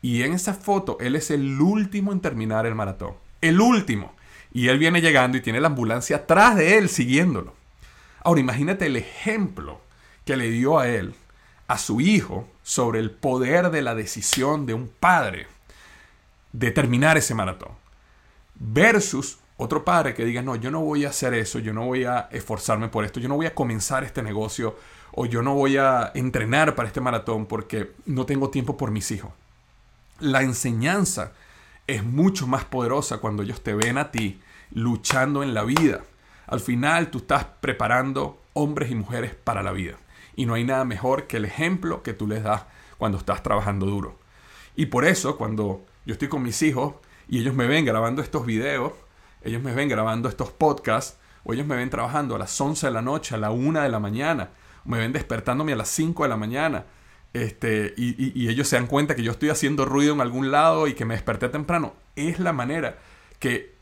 Y 0.01 0.23
en 0.23 0.33
esa 0.33 0.55
foto, 0.55 0.97
él 0.99 1.15
es 1.15 1.29
el 1.29 1.61
último 1.61 2.11
en 2.11 2.21
terminar 2.21 2.65
el 2.65 2.73
maratón. 2.73 3.13
El 3.39 3.61
último. 3.61 4.15
Y 4.51 4.69
él 4.69 4.79
viene 4.79 4.99
llegando 4.99 5.37
y 5.37 5.41
tiene 5.41 5.61
la 5.61 5.67
ambulancia 5.67 6.15
atrás 6.15 6.55
de 6.55 6.79
él 6.79 6.89
siguiéndolo. 6.89 7.53
Ahora 8.23 8.39
imagínate 8.39 8.87
el 8.87 8.95
ejemplo 8.95 9.79
que 10.25 10.37
le 10.37 10.49
dio 10.49 10.79
a 10.79 10.87
él, 10.87 11.13
a 11.69 11.77
su 11.77 12.01
hijo, 12.01 12.47
sobre 12.63 12.99
el 12.99 13.11
poder 13.11 13.69
de 13.69 13.83
la 13.83 13.93
decisión 13.93 14.65
de 14.65 14.73
un 14.73 14.87
padre 14.87 15.45
de 16.51 16.71
terminar 16.71 17.15
ese 17.15 17.35
maratón. 17.35 17.69
Versus 18.55 19.37
otro 19.55 19.85
padre 19.85 20.15
que 20.15 20.25
diga, 20.25 20.41
no, 20.41 20.55
yo 20.55 20.71
no 20.71 20.81
voy 20.81 21.05
a 21.05 21.09
hacer 21.09 21.35
eso, 21.35 21.59
yo 21.59 21.71
no 21.71 21.85
voy 21.85 22.05
a 22.05 22.27
esforzarme 22.31 22.87
por 22.87 23.05
esto, 23.05 23.19
yo 23.19 23.29
no 23.29 23.35
voy 23.35 23.45
a 23.45 23.53
comenzar 23.53 24.03
este 24.03 24.23
negocio 24.23 24.79
o 25.11 25.27
yo 25.27 25.43
no 25.43 25.53
voy 25.53 25.77
a 25.77 26.11
entrenar 26.15 26.73
para 26.73 26.87
este 26.87 27.01
maratón 27.01 27.45
porque 27.45 27.91
no 28.07 28.25
tengo 28.25 28.49
tiempo 28.49 28.75
por 28.75 28.89
mis 28.89 29.11
hijos. 29.11 29.31
La 30.19 30.41
enseñanza 30.41 31.33
es 31.85 32.03
mucho 32.03 32.47
más 32.47 32.65
poderosa 32.65 33.19
cuando 33.19 33.43
ellos 33.43 33.61
te 33.61 33.75
ven 33.75 33.99
a 33.99 34.09
ti 34.09 34.41
luchando 34.71 35.43
en 35.43 35.53
la 35.53 35.63
vida. 35.63 36.01
Al 36.47 36.61
final 36.61 37.11
tú 37.11 37.19
estás 37.19 37.45
preparando 37.61 38.41
hombres 38.53 38.89
y 38.89 38.95
mujeres 38.95 39.35
para 39.35 39.61
la 39.61 39.71
vida. 39.71 39.97
Y 40.39 40.45
no 40.45 40.53
hay 40.53 40.63
nada 40.63 40.85
mejor 40.85 41.27
que 41.27 41.35
el 41.35 41.43
ejemplo 41.43 42.01
que 42.01 42.13
tú 42.13 42.25
les 42.25 42.43
das 42.43 42.63
cuando 42.97 43.17
estás 43.17 43.43
trabajando 43.43 43.85
duro. 43.85 44.17
Y 44.73 44.85
por 44.85 45.03
eso, 45.03 45.35
cuando 45.35 45.85
yo 46.05 46.13
estoy 46.13 46.29
con 46.29 46.43
mis 46.43 46.61
hijos 46.61 46.93
y 47.27 47.39
ellos 47.39 47.53
me 47.53 47.67
ven 47.67 47.83
grabando 47.83 48.21
estos 48.21 48.45
videos, 48.45 48.93
ellos 49.43 49.61
me 49.61 49.73
ven 49.73 49.89
grabando 49.89 50.29
estos 50.29 50.51
podcasts, 50.51 51.17
o 51.43 51.51
ellos 51.51 51.67
me 51.67 51.75
ven 51.75 51.89
trabajando 51.89 52.37
a 52.37 52.39
las 52.39 52.61
11 52.61 52.87
de 52.87 52.93
la 52.93 53.01
noche, 53.01 53.35
a 53.35 53.37
la 53.37 53.51
1 53.51 53.81
de 53.81 53.89
la 53.89 53.99
mañana, 53.99 54.51
me 54.85 54.97
ven 54.99 55.11
despertándome 55.11 55.73
a 55.73 55.75
las 55.75 55.89
5 55.89 56.23
de 56.23 56.29
la 56.29 56.37
mañana, 56.37 56.85
este, 57.33 57.93
y, 57.97 58.41
y, 58.41 58.47
ellos 58.47 58.69
se 58.69 58.77
dan 58.77 58.87
cuenta 58.87 59.17
que 59.17 59.23
yo 59.23 59.33
estoy 59.33 59.49
haciendo 59.49 59.83
ruido 59.83 60.13
en 60.13 60.21
algún 60.21 60.51
lado 60.51 60.87
y 60.87 60.93
que 60.93 61.03
me 61.03 61.15
desperté 61.15 61.49
temprano, 61.49 61.95
es 62.15 62.39
la 62.39 62.53
manera 62.53 62.97
que 63.39 63.73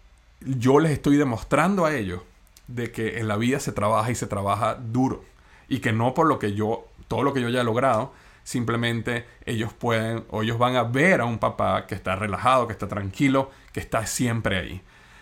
yo 0.42 0.80
les 0.80 0.94
estoy 0.94 1.18
demostrando 1.18 1.86
a 1.86 1.94
ellos 1.94 2.22
de 2.66 2.92
que 2.92 3.20
en 3.20 3.28
la 3.28 3.38
vida 3.38 3.60
se 3.60 3.74
trabaja 3.74 4.10
y 4.10 4.16
se 4.16 4.26
trabaja 4.26 4.74
duro 4.74 5.24
y 5.68 5.80
que 5.80 5.92
no 5.92 6.14
por 6.14 6.28
lo 6.28 6.40
que 6.40 6.54
yo, 6.54 6.88
todo 7.08 7.24
lo 7.24 7.34
que 7.34 7.42
yo 7.42 7.50
ya 7.50 7.62
he 7.62 7.64
logrado, 7.64 8.14
simplemente 8.44 9.26
ellos 9.46 9.74
pueden 9.74 10.24
o 10.30 10.44
ellos 10.44 10.58
van 10.58 10.76
a 10.76 10.84
ver 10.84 11.22
a 11.22 11.26
un 11.26 11.38
papá 11.38 11.86
que 11.86 11.96
está 11.96 12.16
relajado, 12.16 12.68
que 12.68 12.74
está 12.74 12.88
tranquilo, 12.88 13.52
que 13.74 13.80
está 13.80 14.06
siempre 14.06 14.58
ahí. 14.58 14.82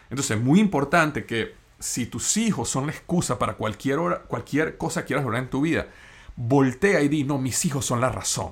Entonces 0.09 0.37
es 0.37 0.43
muy 0.43 0.59
importante 0.59 1.25
que 1.25 1.55
si 1.79 2.05
tus 2.05 2.37
hijos 2.37 2.69
son 2.69 2.85
la 2.85 2.91
excusa 2.91 3.39
para 3.39 3.55
cualquier, 3.55 3.99
hora, 3.99 4.21
cualquier 4.21 4.77
cosa 4.77 5.01
que 5.01 5.07
quieras 5.07 5.25
lograr 5.25 5.43
en 5.43 5.49
tu 5.49 5.61
vida, 5.61 5.87
voltea 6.35 7.01
y 7.01 7.07
di, 7.07 7.23
no, 7.23 7.37
mis 7.37 7.65
hijos 7.65 7.85
son 7.85 8.01
la 8.01 8.09
razón. 8.09 8.51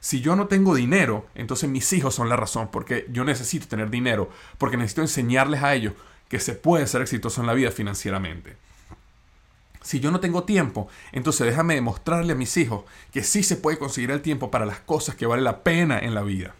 Si 0.00 0.20
yo 0.20 0.36
no 0.36 0.46
tengo 0.46 0.74
dinero, 0.74 1.26
entonces 1.34 1.68
mis 1.68 1.92
hijos 1.92 2.14
son 2.14 2.28
la 2.28 2.36
razón, 2.36 2.68
porque 2.70 3.06
yo 3.10 3.24
necesito 3.24 3.66
tener 3.66 3.90
dinero, 3.90 4.30
porque 4.56 4.76
necesito 4.76 5.02
enseñarles 5.02 5.62
a 5.62 5.74
ellos 5.74 5.94
que 6.28 6.40
se 6.40 6.54
puede 6.54 6.86
ser 6.86 7.02
exitoso 7.02 7.40
en 7.40 7.46
la 7.46 7.54
vida 7.54 7.70
financieramente. 7.70 8.56
Si 9.88 10.00
yo 10.00 10.10
no 10.10 10.20
tengo 10.20 10.44
tiempo, 10.44 10.86
entonces 11.12 11.46
déjame 11.46 11.74
demostrarle 11.74 12.34
a 12.34 12.36
mis 12.36 12.58
hijos 12.58 12.84
que 13.10 13.22
sí 13.22 13.42
se 13.42 13.56
puede 13.56 13.78
conseguir 13.78 14.10
el 14.10 14.20
tiempo 14.20 14.50
para 14.50 14.66
las 14.66 14.80
cosas 14.80 15.14
que 15.14 15.24
vale 15.24 15.40
la 15.40 15.62
pena 15.64 15.98
en 15.98 16.14
la 16.14 16.20
vida. 16.20 16.54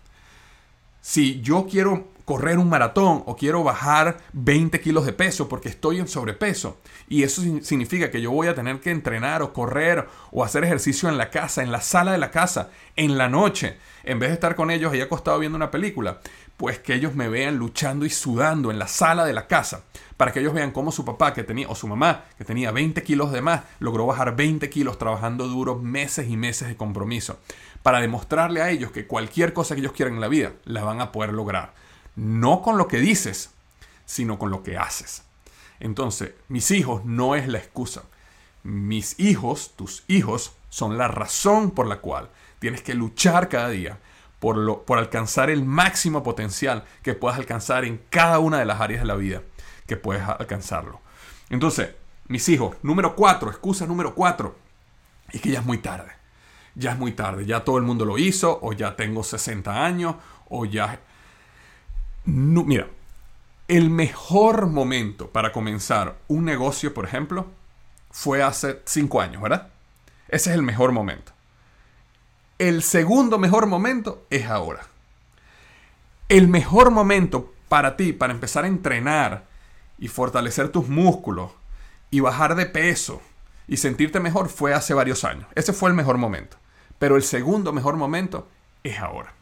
Si 1.02 1.42
yo 1.42 1.66
quiero 1.70 2.08
correr 2.24 2.58
un 2.58 2.70
maratón 2.70 3.24
o 3.26 3.36
quiero 3.36 3.62
bajar 3.62 4.16
20 4.32 4.80
kilos 4.80 5.04
de 5.04 5.12
peso 5.12 5.46
porque 5.46 5.68
estoy 5.68 5.98
en 5.98 6.08
sobrepeso, 6.08 6.78
y 7.06 7.22
eso 7.22 7.42
significa 7.60 8.10
que 8.10 8.22
yo 8.22 8.30
voy 8.30 8.46
a 8.46 8.54
tener 8.54 8.80
que 8.80 8.90
entrenar 8.90 9.42
o 9.42 9.52
correr 9.52 10.08
o 10.30 10.42
hacer 10.42 10.64
ejercicio 10.64 11.10
en 11.10 11.18
la 11.18 11.28
casa, 11.28 11.62
en 11.62 11.70
la 11.70 11.82
sala 11.82 12.12
de 12.12 12.18
la 12.18 12.30
casa, 12.30 12.70
en 12.96 13.18
la 13.18 13.28
noche, 13.28 13.76
en 14.04 14.18
vez 14.18 14.30
de 14.30 14.34
estar 14.36 14.56
con 14.56 14.70
ellos 14.70 14.90
ahí 14.90 15.02
acostado 15.02 15.38
viendo 15.38 15.56
una 15.56 15.70
película, 15.70 16.20
pues 16.58 16.80
que 16.80 16.92
ellos 16.92 17.14
me 17.14 17.28
vean 17.28 17.56
luchando 17.56 18.04
y 18.04 18.10
sudando 18.10 18.72
en 18.72 18.80
la 18.80 18.88
sala 18.88 19.24
de 19.24 19.32
la 19.32 19.46
casa, 19.46 19.84
para 20.16 20.32
que 20.32 20.40
ellos 20.40 20.52
vean 20.52 20.72
cómo 20.72 20.90
su 20.90 21.04
papá 21.04 21.32
que 21.32 21.44
tenía, 21.44 21.68
o 21.68 21.76
su 21.76 21.86
mamá 21.86 22.24
que 22.36 22.44
tenía 22.44 22.72
20 22.72 23.00
kilos 23.04 23.30
de 23.30 23.40
más, 23.40 23.62
logró 23.78 24.06
bajar 24.06 24.34
20 24.34 24.68
kilos 24.68 24.98
trabajando 24.98 25.46
duros 25.46 25.80
meses 25.80 26.28
y 26.28 26.36
meses 26.36 26.66
de 26.66 26.76
compromiso, 26.76 27.38
para 27.84 28.00
demostrarle 28.00 28.60
a 28.60 28.70
ellos 28.70 28.90
que 28.90 29.06
cualquier 29.06 29.52
cosa 29.52 29.76
que 29.76 29.82
ellos 29.82 29.92
quieran 29.92 30.16
en 30.16 30.20
la 30.20 30.26
vida, 30.26 30.52
la 30.64 30.82
van 30.82 31.00
a 31.00 31.12
poder 31.12 31.32
lograr. 31.32 31.74
No 32.16 32.60
con 32.60 32.76
lo 32.76 32.88
que 32.88 32.98
dices, 32.98 33.52
sino 34.04 34.36
con 34.36 34.50
lo 34.50 34.64
que 34.64 34.76
haces. 34.76 35.22
Entonces, 35.78 36.32
mis 36.48 36.72
hijos 36.72 37.04
no 37.04 37.36
es 37.36 37.46
la 37.46 37.58
excusa. 37.58 38.02
Mis 38.64 39.20
hijos, 39.20 39.74
tus 39.76 40.02
hijos, 40.08 40.54
son 40.70 40.98
la 40.98 41.06
razón 41.06 41.70
por 41.70 41.86
la 41.86 42.00
cual 42.00 42.30
tienes 42.58 42.82
que 42.82 42.94
luchar 42.94 43.48
cada 43.48 43.68
día 43.68 44.00
por, 44.40 44.56
lo, 44.56 44.84
por 44.84 44.98
alcanzar 44.98 45.50
el 45.50 45.64
máximo 45.64 46.22
potencial 46.22 46.84
que 47.02 47.14
puedas 47.14 47.38
alcanzar 47.38 47.84
en 47.84 48.00
cada 48.10 48.38
una 48.38 48.58
de 48.58 48.64
las 48.64 48.80
áreas 48.80 49.02
de 49.02 49.06
la 49.06 49.16
vida 49.16 49.42
que 49.86 49.96
puedes 49.96 50.22
alcanzarlo. 50.22 51.00
Entonces, 51.50 51.90
mis 52.28 52.48
hijos, 52.48 52.76
número 52.82 53.16
cuatro, 53.16 53.50
excusa 53.50 53.86
número 53.86 54.14
cuatro, 54.14 54.56
es 55.32 55.40
que 55.40 55.50
ya 55.50 55.60
es 55.60 55.64
muy 55.64 55.78
tarde. 55.78 56.12
Ya 56.74 56.92
es 56.92 56.98
muy 56.98 57.12
tarde, 57.12 57.44
ya 57.44 57.64
todo 57.64 57.78
el 57.78 57.84
mundo 57.84 58.04
lo 58.04 58.18
hizo, 58.18 58.60
o 58.62 58.72
ya 58.72 58.94
tengo 58.94 59.24
60 59.24 59.84
años, 59.84 60.14
o 60.48 60.64
ya... 60.64 61.00
No, 62.24 62.62
mira, 62.62 62.86
el 63.66 63.90
mejor 63.90 64.66
momento 64.66 65.30
para 65.30 65.50
comenzar 65.50 66.18
un 66.28 66.44
negocio, 66.44 66.94
por 66.94 67.04
ejemplo, 67.04 67.46
fue 68.10 68.42
hace 68.42 68.80
5 68.84 69.20
años, 69.20 69.42
¿verdad? 69.42 69.68
Ese 70.28 70.50
es 70.50 70.56
el 70.56 70.62
mejor 70.62 70.92
momento. 70.92 71.32
El 72.58 72.82
segundo 72.82 73.38
mejor 73.38 73.66
momento 73.66 74.26
es 74.30 74.46
ahora. 74.46 74.84
El 76.28 76.48
mejor 76.48 76.90
momento 76.90 77.54
para 77.68 77.96
ti, 77.96 78.12
para 78.12 78.32
empezar 78.32 78.64
a 78.64 78.68
entrenar 78.68 79.44
y 79.96 80.08
fortalecer 80.08 80.70
tus 80.70 80.88
músculos 80.88 81.52
y 82.10 82.18
bajar 82.18 82.56
de 82.56 82.66
peso 82.66 83.22
y 83.68 83.76
sentirte 83.76 84.18
mejor 84.18 84.48
fue 84.48 84.74
hace 84.74 84.92
varios 84.92 85.22
años. 85.22 85.46
Ese 85.54 85.72
fue 85.72 85.88
el 85.88 85.94
mejor 85.94 86.18
momento. 86.18 86.56
Pero 86.98 87.14
el 87.14 87.22
segundo 87.22 87.72
mejor 87.72 87.96
momento 87.96 88.48
es 88.82 88.98
ahora. 88.98 89.32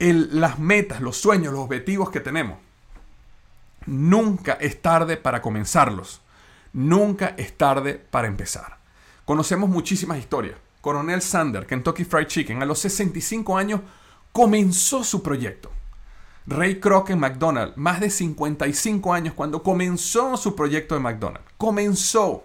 las 0.00 0.58
metas, 0.58 1.00
los 1.00 1.16
sueños, 1.16 1.52
los 1.52 1.62
objetivos 1.62 2.10
que 2.10 2.20
tenemos. 2.20 2.58
Nunca 3.86 4.54
es 4.54 4.82
tarde 4.82 5.16
para 5.16 5.42
comenzarlos. 5.42 6.22
Nunca 6.72 7.34
es 7.36 7.56
tarde 7.56 7.94
para 7.94 8.26
empezar. 8.26 8.78
Conocemos 9.24 9.70
muchísimas 9.70 10.18
historias. 10.18 10.65
Coronel 10.86 11.20
Sander, 11.20 11.66
Kentucky 11.66 12.04
Fried 12.04 12.28
Chicken, 12.28 12.62
a 12.62 12.64
los 12.64 12.78
65 12.78 13.58
años 13.58 13.80
comenzó 14.30 15.02
su 15.02 15.20
proyecto. 15.20 15.72
Ray 16.46 16.78
Kroc 16.78 17.10
en 17.10 17.18
McDonald's, 17.18 17.76
más 17.76 17.98
de 17.98 18.08
55 18.08 19.12
años 19.12 19.34
cuando 19.34 19.64
comenzó 19.64 20.36
su 20.36 20.54
proyecto 20.54 20.94
de 20.94 21.00
McDonald's. 21.00 21.50
Comenzó. 21.56 22.44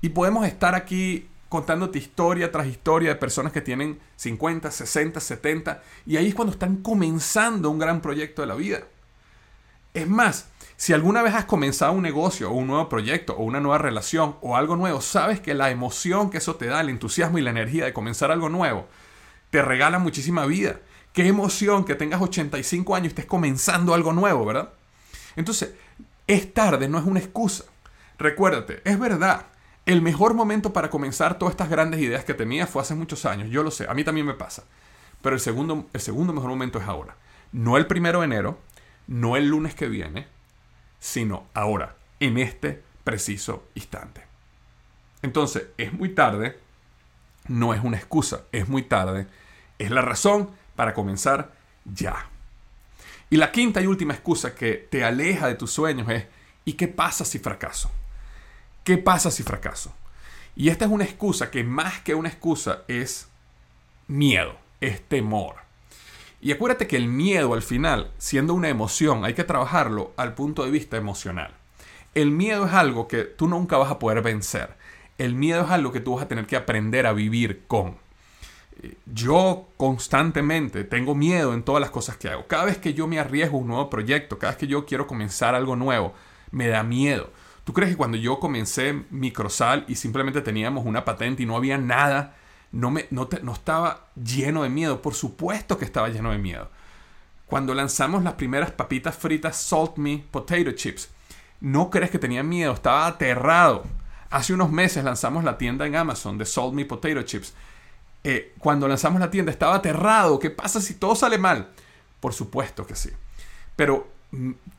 Y 0.00 0.10
podemos 0.10 0.46
estar 0.46 0.76
aquí 0.76 1.26
contándote 1.48 1.98
historia 1.98 2.52
tras 2.52 2.68
historia 2.68 3.08
de 3.08 3.16
personas 3.16 3.52
que 3.52 3.60
tienen 3.60 3.98
50, 4.14 4.70
60, 4.70 5.18
70, 5.18 5.82
y 6.06 6.16
ahí 6.18 6.28
es 6.28 6.36
cuando 6.36 6.52
están 6.52 6.76
comenzando 6.82 7.68
un 7.68 7.80
gran 7.80 8.00
proyecto 8.00 8.42
de 8.42 8.46
la 8.46 8.54
vida. 8.54 8.84
Es 9.92 10.08
más, 10.08 10.50
si 10.84 10.92
alguna 10.92 11.22
vez 11.22 11.32
has 11.32 11.46
comenzado 11.46 11.92
un 11.92 12.02
negocio 12.02 12.50
o 12.50 12.52
un 12.52 12.66
nuevo 12.66 12.90
proyecto 12.90 13.34
o 13.34 13.42
una 13.42 13.58
nueva 13.58 13.78
relación 13.78 14.36
o 14.42 14.54
algo 14.54 14.76
nuevo, 14.76 15.00
sabes 15.00 15.40
que 15.40 15.54
la 15.54 15.70
emoción 15.70 16.28
que 16.28 16.36
eso 16.36 16.56
te 16.56 16.66
da, 16.66 16.82
el 16.82 16.90
entusiasmo 16.90 17.38
y 17.38 17.40
la 17.40 17.48
energía 17.48 17.86
de 17.86 17.94
comenzar 17.94 18.30
algo 18.30 18.50
nuevo, 18.50 18.86
te 19.48 19.62
regala 19.62 19.98
muchísima 19.98 20.44
vida. 20.44 20.80
Qué 21.14 21.26
emoción 21.26 21.86
que 21.86 21.94
tengas 21.94 22.20
85 22.20 22.94
años 22.94 23.04
y 23.06 23.08
estés 23.08 23.24
comenzando 23.24 23.94
algo 23.94 24.12
nuevo, 24.12 24.44
¿verdad? 24.44 24.74
Entonces, 25.36 25.72
es 26.26 26.52
tarde, 26.52 26.86
no 26.86 26.98
es 26.98 27.06
una 27.06 27.20
excusa. 27.20 27.64
Recuérdate, 28.18 28.82
es 28.84 28.98
verdad, 28.98 29.46
El 29.86 30.02
mejor 30.02 30.34
momento 30.34 30.74
para 30.74 30.90
comenzar 30.90 31.38
todas 31.38 31.52
estas 31.52 31.70
grandes 31.70 31.98
ideas 32.02 32.26
que 32.26 32.34
tenía 32.34 32.66
fue 32.66 32.82
hace 32.82 32.94
muchos 32.94 33.24
años, 33.24 33.48
yo 33.48 33.62
lo 33.62 33.70
sé, 33.70 33.86
a 33.88 33.94
mí 33.94 34.04
también 34.04 34.26
me 34.26 34.34
pasa. 34.34 34.64
Pero 35.22 35.34
el 35.34 35.40
segundo, 35.40 35.86
el 35.94 36.00
segundo 36.02 36.34
mejor 36.34 36.50
momento 36.50 36.78
es 36.78 36.86
ahora. 36.86 37.16
No 37.52 37.78
el 37.78 37.86
primero 37.86 38.20
de 38.20 38.26
enero, 38.26 38.58
no 39.06 39.38
el 39.38 39.48
lunes 39.48 39.74
que 39.74 39.88
viene, 39.88 40.33
sino 41.04 41.48
ahora, 41.52 41.96
en 42.18 42.38
este 42.38 42.82
preciso 43.04 43.68
instante. 43.74 44.22
Entonces, 45.20 45.64
es 45.76 45.92
muy 45.92 46.14
tarde, 46.14 46.58
no 47.46 47.74
es 47.74 47.84
una 47.84 47.98
excusa, 47.98 48.44
es 48.52 48.70
muy 48.70 48.84
tarde, 48.84 49.26
es 49.78 49.90
la 49.90 50.00
razón 50.00 50.48
para 50.74 50.94
comenzar 50.94 51.52
ya. 51.84 52.30
Y 53.28 53.36
la 53.36 53.52
quinta 53.52 53.82
y 53.82 53.86
última 53.86 54.14
excusa 54.14 54.54
que 54.54 54.88
te 54.90 55.04
aleja 55.04 55.46
de 55.46 55.56
tus 55.56 55.72
sueños 55.72 56.08
es, 56.08 56.24
¿y 56.64 56.72
qué 56.72 56.88
pasa 56.88 57.26
si 57.26 57.38
fracaso? 57.38 57.90
¿Qué 58.82 58.96
pasa 58.96 59.30
si 59.30 59.42
fracaso? 59.42 59.94
Y 60.56 60.70
esta 60.70 60.86
es 60.86 60.90
una 60.90 61.04
excusa 61.04 61.50
que 61.50 61.64
más 61.64 62.00
que 62.00 62.14
una 62.14 62.30
excusa 62.30 62.82
es 62.88 63.28
miedo, 64.06 64.56
es 64.80 65.06
temor. 65.06 65.56
Y 66.44 66.52
acuérdate 66.52 66.86
que 66.86 66.98
el 66.98 67.08
miedo 67.08 67.54
al 67.54 67.62
final, 67.62 68.10
siendo 68.18 68.52
una 68.52 68.68
emoción, 68.68 69.24
hay 69.24 69.32
que 69.32 69.44
trabajarlo 69.44 70.12
al 70.18 70.34
punto 70.34 70.62
de 70.62 70.70
vista 70.70 70.98
emocional. 70.98 71.54
El 72.14 72.30
miedo 72.32 72.66
es 72.66 72.74
algo 72.74 73.08
que 73.08 73.22
tú 73.22 73.48
nunca 73.48 73.78
vas 73.78 73.90
a 73.90 73.98
poder 73.98 74.20
vencer. 74.20 74.76
El 75.16 75.34
miedo 75.34 75.64
es 75.64 75.70
algo 75.70 75.90
que 75.90 76.00
tú 76.00 76.14
vas 76.14 76.24
a 76.24 76.28
tener 76.28 76.46
que 76.46 76.56
aprender 76.56 77.06
a 77.06 77.14
vivir 77.14 77.62
con. 77.66 77.96
Yo 79.06 79.68
constantemente 79.78 80.84
tengo 80.84 81.14
miedo 81.14 81.54
en 81.54 81.62
todas 81.62 81.80
las 81.80 81.90
cosas 81.90 82.18
que 82.18 82.28
hago. 82.28 82.46
Cada 82.46 82.66
vez 82.66 82.76
que 82.76 82.92
yo 82.92 83.06
me 83.06 83.18
arriesgo 83.18 83.56
a 83.56 83.60
un 83.62 83.68
nuevo 83.68 83.88
proyecto, 83.88 84.38
cada 84.38 84.50
vez 84.52 84.58
que 84.58 84.66
yo 84.66 84.84
quiero 84.84 85.06
comenzar 85.06 85.54
algo 85.54 85.76
nuevo, 85.76 86.12
me 86.50 86.68
da 86.68 86.82
miedo. 86.82 87.30
¿Tú 87.64 87.72
crees 87.72 87.92
que 87.92 87.96
cuando 87.96 88.18
yo 88.18 88.38
comencé 88.38 89.04
Microsal 89.08 89.86
y 89.88 89.94
simplemente 89.94 90.42
teníamos 90.42 90.84
una 90.84 91.06
patente 91.06 91.42
y 91.42 91.46
no 91.46 91.56
había 91.56 91.78
nada, 91.78 92.36
no, 92.74 92.90
me, 92.90 93.06
no, 93.10 93.28
no 93.42 93.52
estaba 93.52 94.08
lleno 94.16 94.64
de 94.64 94.68
miedo? 94.68 95.00
Por 95.00 95.14
supuesto 95.14 95.78
que 95.78 95.84
estaba 95.84 96.08
lleno 96.08 96.32
de 96.32 96.38
miedo. 96.38 96.68
Cuando 97.46 97.72
lanzamos 97.72 98.24
las 98.24 98.34
primeras 98.34 98.72
papitas 98.72 99.16
fritas 99.16 99.56
Salt 99.56 99.96
Me 99.96 100.24
Potato 100.30 100.72
Chips, 100.72 101.08
¿no 101.60 101.88
crees 101.88 102.10
que 102.10 102.18
tenía 102.18 102.42
miedo? 102.42 102.72
Estaba 102.72 103.06
aterrado. 103.06 103.84
Hace 104.28 104.54
unos 104.54 104.72
meses 104.72 105.04
lanzamos 105.04 105.44
la 105.44 105.56
tienda 105.56 105.86
en 105.86 105.94
Amazon 105.94 106.36
de 106.36 106.46
Salt 106.46 106.74
Me 106.74 106.84
Potato 106.84 107.22
Chips. 107.22 107.54
Eh, 108.24 108.54
cuando 108.58 108.88
lanzamos 108.88 109.20
la 109.20 109.30
tienda 109.30 109.52
estaba 109.52 109.76
aterrado. 109.76 110.40
¿Qué 110.40 110.50
pasa 110.50 110.80
si 110.80 110.94
todo 110.94 111.14
sale 111.14 111.38
mal? 111.38 111.68
Por 112.18 112.32
supuesto 112.32 112.86
que 112.86 112.96
sí. 112.96 113.10
Pero 113.76 114.08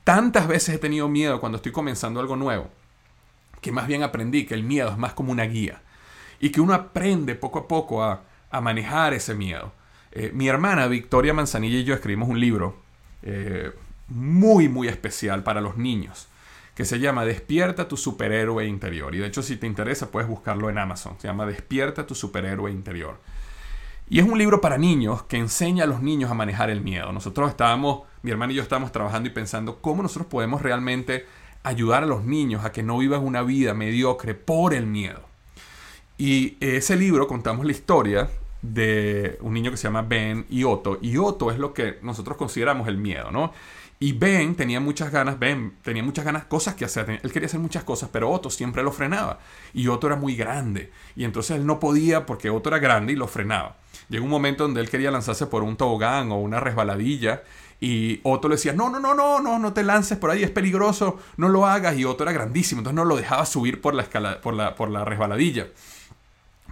tantas 0.03 0.47
veces 0.47 0.75
he 0.75 0.79
tenido 0.79 1.07
miedo 1.07 1.39
cuando 1.39 1.57
estoy 1.57 1.71
comenzando 1.71 2.19
algo 2.19 2.35
nuevo, 2.35 2.69
que 3.61 3.71
más 3.71 3.87
bien 3.87 4.03
aprendí 4.03 4.45
que 4.45 4.53
el 4.53 4.63
miedo 4.63 4.89
es 4.89 4.97
más 4.97 5.13
como 5.13 5.31
una 5.31 5.45
guía 5.45 5.81
y 6.45 6.51
que 6.51 6.61
uno 6.61 6.75
aprende 6.75 7.33
poco 7.33 7.57
a 7.57 7.67
poco 7.67 8.03
a, 8.03 8.21
manejar 8.61 9.15
ese 9.15 9.33
miedo. 9.33 9.73
Eh, 10.11 10.29
mi 10.31 10.47
hermana 10.47 10.87
Victoria 10.87 11.33
Manzanilla 11.33 11.79
y 11.79 11.83
yo 11.83 11.95
escribimos 11.95 12.29
un 12.29 12.39
libro 12.39 12.77
eh, 13.23 13.73
muy, 14.07 14.69
muy 14.69 14.87
especial 14.87 15.43
para 15.43 15.59
los 15.59 15.75
niños 15.75 16.29
que 16.75 16.85
se 16.85 16.99
llama 16.99 17.25
Despierta 17.25 17.87
tu 17.87 17.97
superhéroe 17.97 18.67
interior. 18.67 19.15
Y 19.15 19.17
de 19.17 19.25
hecho, 19.25 19.41
si 19.41 19.57
te 19.57 19.65
interesa, 19.65 20.11
puedes 20.11 20.29
buscarlo 20.29 20.69
en 20.69 20.77
Amazon. 20.77 21.15
Se 21.17 21.27
llama 21.27 21.47
Despierta 21.47 22.05
tu 22.05 22.13
superhéroe 22.13 22.71
interior. 22.71 23.19
Y 24.07 24.19
es 24.19 24.25
un 24.25 24.37
libro 24.37 24.61
para 24.61 24.77
niños 24.77 25.23
que 25.23 25.37
enseña 25.37 25.85
a 25.85 25.87
los 25.87 26.03
niños 26.03 26.29
a 26.29 26.35
manejar 26.35 26.69
el 26.69 26.81
miedo. 26.81 27.11
Nosotros 27.11 27.49
estábamos, 27.49 28.03
mi 28.21 28.29
hermano 28.29 28.53
y 28.53 28.55
yo 28.55 28.61
estábamos 28.61 28.91
trabajando 28.91 29.27
y 29.27 29.33
pensando 29.33 29.81
cómo 29.81 30.03
nosotros 30.03 30.27
podemos 30.27 30.61
realmente 30.61 31.25
ayudar 31.63 32.03
a 32.03 32.05
los 32.05 32.23
niños 32.23 32.63
a 32.63 32.71
que 32.71 32.83
no 32.83 32.99
vivan 32.99 33.25
una 33.25 33.41
vida 33.41 33.73
mediocre 33.73 34.35
por 34.35 34.75
el 34.75 34.85
miedo. 34.85 35.24
Y 36.17 36.57
ese 36.61 36.95
libro 36.95 37.27
contamos 37.27 37.65
la 37.65 37.71
historia 37.71 38.29
de 38.61 39.37
un 39.41 39.53
niño 39.53 39.71
que 39.71 39.77
se 39.77 39.83
llama 39.83 40.01
Ben 40.01 40.45
y 40.49 40.63
Otto. 40.63 40.97
Y 41.01 41.17
Otto 41.17 41.51
es 41.51 41.59
lo 41.59 41.73
que 41.73 41.99
nosotros 42.01 42.37
consideramos 42.37 42.87
el 42.87 42.97
miedo, 42.97 43.31
¿no? 43.31 43.53
Y 43.99 44.11
Ben 44.11 44.55
tenía 44.55 44.79
muchas 44.79 45.11
ganas, 45.11 45.39
Ben 45.39 45.73
tenía 45.81 46.03
muchas 46.03 46.25
ganas, 46.25 46.45
cosas 46.45 46.75
que 46.75 46.85
hacer. 46.85 47.21
Él 47.23 47.31
quería 47.31 47.47
hacer 47.47 47.59
muchas 47.59 47.83
cosas, 47.83 48.09
pero 48.11 48.29
Otto 48.29 48.49
siempre 48.49 48.83
lo 48.83 48.91
frenaba. 48.91 49.39
Y 49.73 49.87
Otto 49.87 50.07
era 50.07 50.15
muy 50.15 50.35
grande. 50.35 50.91
Y 51.15 51.23
entonces 51.23 51.57
él 51.57 51.65
no 51.65 51.79
podía 51.79 52.25
porque 52.25 52.49
Otto 52.49 52.69
era 52.69 52.79
grande 52.79 53.13
y 53.13 53.15
lo 53.15 53.27
frenaba. 53.27 53.77
Llegó 54.09 54.25
un 54.25 54.31
momento 54.31 54.63
donde 54.63 54.81
él 54.81 54.89
quería 54.89 55.11
lanzarse 55.11 55.45
por 55.47 55.63
un 55.63 55.77
tobogán 55.77 56.31
o 56.31 56.39
una 56.39 56.59
resbaladilla. 56.59 57.43
Y 57.79 58.19
Otto 58.23 58.49
le 58.49 58.55
decía, 58.55 58.73
no, 58.73 58.89
no, 58.89 58.99
no, 58.99 59.13
no, 59.13 59.41
no, 59.41 59.59
no 59.59 59.73
te 59.73 59.83
lances 59.83 60.17
por 60.17 60.29
ahí, 60.29 60.43
es 60.43 60.51
peligroso, 60.51 61.19
no 61.37 61.47
lo 61.49 61.65
hagas. 61.65 61.97
Y 61.97 62.03
Otto 62.03 62.23
era 62.23 62.33
grandísimo, 62.33 62.79
entonces 62.79 62.95
no 62.95 63.05
lo 63.05 63.15
dejaba 63.15 63.45
subir 63.45 63.79
por 63.79 63.93
la, 63.93 64.03
escala, 64.03 64.41
por 64.41 64.53
la, 64.53 64.75
por 64.75 64.89
la 64.89 65.05
resbaladilla 65.05 65.67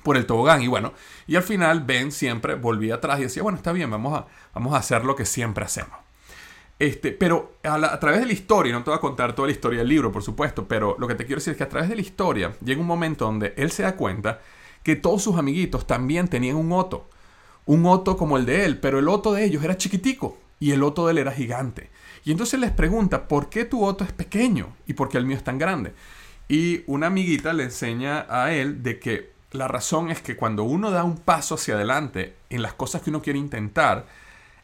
por 0.04 0.18
el 0.18 0.26
tobogán. 0.26 0.62
Y 0.62 0.68
bueno, 0.68 0.94
y 1.28 1.36
al 1.36 1.44
final 1.44 1.82
Ben 1.82 2.12
siempre 2.12 2.56
volvía 2.56 2.96
atrás 2.96 3.20
y 3.20 3.24
decía, 3.24 3.44
bueno, 3.44 3.58
está 3.58 3.72
bien, 3.72 3.90
vamos 3.90 4.18
a, 4.18 4.28
vamos 4.54 4.74
a 4.74 4.78
hacer 4.78 5.06
lo 5.06 5.16
que 5.16 5.26
siempre 5.26 5.66
hacemos. 5.66 5.98
Este, 6.80 7.12
pero 7.12 7.58
a, 7.64 8.00
través 8.00 8.20
de 8.20 8.26
la 8.26 8.34
historia, 8.34 8.74
no 8.74 8.84
te 8.84 8.90
voy 8.90 8.98
a 8.98 9.02
contar 9.02 9.34
toda 9.34 9.48
la 9.48 9.54
historia 9.54 9.80
del 9.80 9.88
libro, 9.88 10.12
por 10.12 10.24
supuesto, 10.24 10.68
pero 10.68 10.96
lo 11.00 11.08
que 11.08 11.16
te 11.16 11.26
quiero 11.26 11.40
decir 11.40 11.52
es 11.52 11.58
que 11.58 11.64
a 11.64 11.70
través 11.70 11.90
de 11.90 11.96
la 11.96 12.02
historia 12.02 12.54
llega 12.64 12.82
un 12.82 12.88
momento 12.88 13.26
donde 13.26 13.54
él 13.56 13.72
se 13.72 13.84
da 13.84 13.96
cuenta 13.96 14.42
que 14.84 14.96
todos 14.96 15.24
sus 15.24 15.38
amiguitos 15.38 15.88
también 15.88 16.28
tenían 16.28 16.58
un 16.58 16.72
Otto. 16.72 17.10
Un 17.66 17.86
Otto 17.86 18.18
como 18.18 18.38
el 18.38 18.46
de 18.46 18.66
él, 18.66 18.80
pero 18.80 19.00
el 19.00 19.08
Otto 19.08 19.34
de 19.34 19.46
ellos 19.46 19.64
era 19.64 19.78
chiquitico 19.78 20.38
y 20.60 20.72
el 20.72 20.84
Otto 20.84 21.06
de 21.06 21.12
él 21.12 21.20
era 21.20 21.32
gigante. 21.32 21.90
Y 22.26 22.32
entonces 22.32 22.60
les 22.60 22.72
pregunta, 22.72 23.28
¿por 23.28 23.50
qué 23.50 23.66
tu 23.66 23.84
Otto 23.86 24.04
es 24.04 24.12
pequeño 24.12 24.76
y 24.86 24.94
por 24.94 25.10
qué 25.10 25.18
el 25.18 25.26
mío 25.26 25.38
es 25.38 25.44
tan 25.44 25.58
grande? 25.58 25.94
Y 26.50 26.84
una 26.88 27.08
amiguita 27.08 27.54
le 27.54 27.64
enseña 27.64 28.26
a 28.30 28.54
él 28.54 28.84
de 28.84 29.00
que 29.00 29.33
la 29.54 29.68
razón 29.68 30.10
es 30.10 30.22
que 30.22 30.36
cuando 30.36 30.64
uno 30.64 30.92
da 30.92 31.04
un 31.04 31.18
paso 31.18 31.56
hacia 31.56 31.76
adelante 31.76 32.36
en 32.50 32.62
las 32.62 32.74
cosas 32.74 33.02
que 33.02 33.10
uno 33.10 33.22
quiere 33.22 33.40
intentar, 33.40 34.06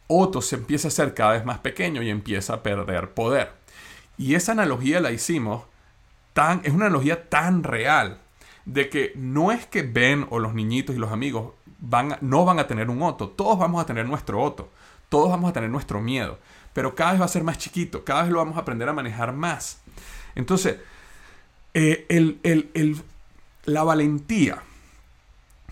Otto 0.08 0.42
se 0.42 0.56
empieza 0.56 0.88
a 0.88 0.90
hacer 0.90 1.14
cada 1.14 1.32
vez 1.32 1.44
más 1.44 1.60
pequeño 1.60 2.02
y 2.02 2.10
empieza 2.10 2.54
a 2.54 2.62
perder 2.62 3.14
poder. 3.14 3.52
Y 4.18 4.34
esa 4.34 4.52
analogía 4.52 5.00
la 5.00 5.12
hicimos 5.12 5.64
tan, 6.32 6.60
es 6.64 6.72
una 6.72 6.86
analogía 6.86 7.28
tan 7.28 7.62
real 7.62 8.18
de 8.64 8.88
que 8.88 9.12
no 9.14 9.52
es 9.52 9.66
que 9.66 9.82
Ben 9.82 10.26
o 10.30 10.38
los 10.40 10.54
niñitos 10.54 10.94
y 10.96 10.98
los 10.98 11.12
amigos 11.12 11.54
van 11.78 12.18
no 12.20 12.44
van 12.44 12.58
a 12.58 12.66
tener 12.66 12.90
un 12.90 13.02
Otto, 13.02 13.30
todos 13.30 13.58
vamos 13.58 13.80
a 13.80 13.86
tener 13.86 14.06
nuestro 14.06 14.42
Otto, 14.42 14.70
todos 15.08 15.30
vamos 15.30 15.50
a 15.50 15.52
tener 15.52 15.70
nuestro 15.70 16.00
miedo, 16.00 16.38
pero 16.72 16.94
cada 16.94 17.12
vez 17.12 17.20
va 17.20 17.24
a 17.24 17.28
ser 17.28 17.44
más 17.44 17.58
chiquito, 17.58 18.04
cada 18.04 18.22
vez 18.22 18.32
lo 18.32 18.38
vamos 18.38 18.56
a 18.56 18.60
aprender 18.60 18.88
a 18.88 18.92
manejar 18.92 19.32
más. 19.32 19.80
Entonces, 20.34 20.76
eh, 21.74 22.06
el, 22.08 23.02
la 23.64 23.84
valentía 23.84 24.62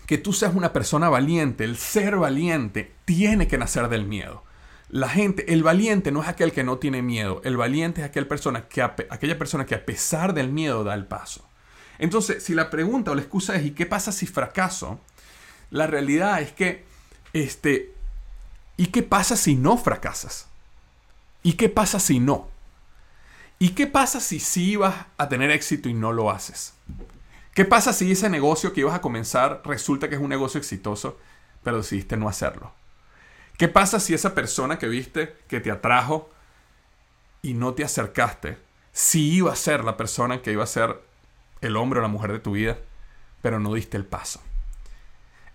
que 0.09 0.17
tú 0.17 0.33
seas 0.33 0.55
una 0.55 0.73
persona 0.73 1.07
valiente, 1.07 1.63
el 1.63 1.77
ser 1.77 2.15
valiente, 2.15 2.95
tiene 3.05 3.47
que 3.47 3.59
nacer 3.59 3.89
del 3.89 4.07
miedo. 4.07 4.43
La 4.89 5.07
gente, 5.07 5.53
el 5.53 5.61
valiente 5.61 6.11
no 6.11 6.23
es 6.23 6.27
aquel 6.27 6.51
que 6.51 6.63
no 6.63 6.79
tiene 6.79 7.03
miedo, 7.03 7.41
el 7.43 7.57
valiente 7.57 8.01
es 8.01 8.07
aquel 8.07 8.25
persona 8.25 8.67
que, 8.67 8.81
aquella 8.81 9.37
persona 9.37 9.67
que 9.67 9.75
a 9.75 9.85
pesar 9.85 10.33
del 10.33 10.51
miedo 10.51 10.83
da 10.83 10.95
el 10.95 11.05
paso. 11.05 11.47
Entonces, 11.99 12.43
si 12.43 12.55
la 12.55 12.71
pregunta 12.71 13.11
o 13.11 13.13
la 13.13 13.21
excusa 13.21 13.55
es 13.55 13.63
¿y 13.67 13.69
qué 13.69 13.85
pasa 13.85 14.11
si 14.11 14.25
fracaso? 14.25 14.99
La 15.69 15.85
realidad 15.85 16.41
es 16.41 16.53
que, 16.53 16.85
este, 17.33 17.93
¿y 18.77 18.87
qué 18.87 19.03
pasa 19.03 19.37
si 19.37 19.53
no 19.53 19.77
fracasas? 19.77 20.47
¿Y 21.43 21.53
qué 21.53 21.69
pasa 21.69 21.99
si 21.99 22.19
no? 22.19 22.49
¿Y 23.59 23.75
qué 23.75 23.85
pasa 23.85 24.19
si 24.21 24.39
sí 24.39 24.75
vas 24.75 25.05
a 25.19 25.29
tener 25.29 25.51
éxito 25.51 25.87
y 25.87 25.93
no 25.93 26.11
lo 26.13 26.31
haces? 26.31 26.73
¿Qué 27.53 27.65
pasa 27.65 27.93
si 27.93 28.11
ese 28.11 28.29
negocio 28.29 28.73
que 28.73 28.81
ibas 28.81 28.95
a 28.95 29.01
comenzar 29.01 29.61
resulta 29.65 30.07
que 30.07 30.15
es 30.15 30.21
un 30.21 30.29
negocio 30.29 30.59
exitoso, 30.59 31.17
pero 31.63 31.77
decidiste 31.77 32.17
no 32.17 32.29
hacerlo? 32.29 32.73
¿Qué 33.57 33.67
pasa 33.67 33.99
si 33.99 34.13
esa 34.13 34.33
persona 34.33 34.79
que 34.79 34.87
viste 34.87 35.35
que 35.47 35.59
te 35.59 35.71
atrajo 35.71 36.29
y 37.41 37.53
no 37.53 37.73
te 37.73 37.83
acercaste, 37.83 38.57
si 38.93 39.33
iba 39.33 39.51
a 39.51 39.55
ser 39.55 39.83
la 39.83 39.97
persona 39.97 40.41
que 40.41 40.51
iba 40.51 40.63
a 40.63 40.67
ser 40.67 41.01
el 41.61 41.75
hombre 41.75 41.99
o 41.99 42.01
la 42.01 42.07
mujer 42.07 42.31
de 42.31 42.39
tu 42.39 42.51
vida, 42.51 42.77
pero 43.41 43.59
no 43.59 43.73
diste 43.73 43.97
el 43.97 44.05
paso? 44.05 44.41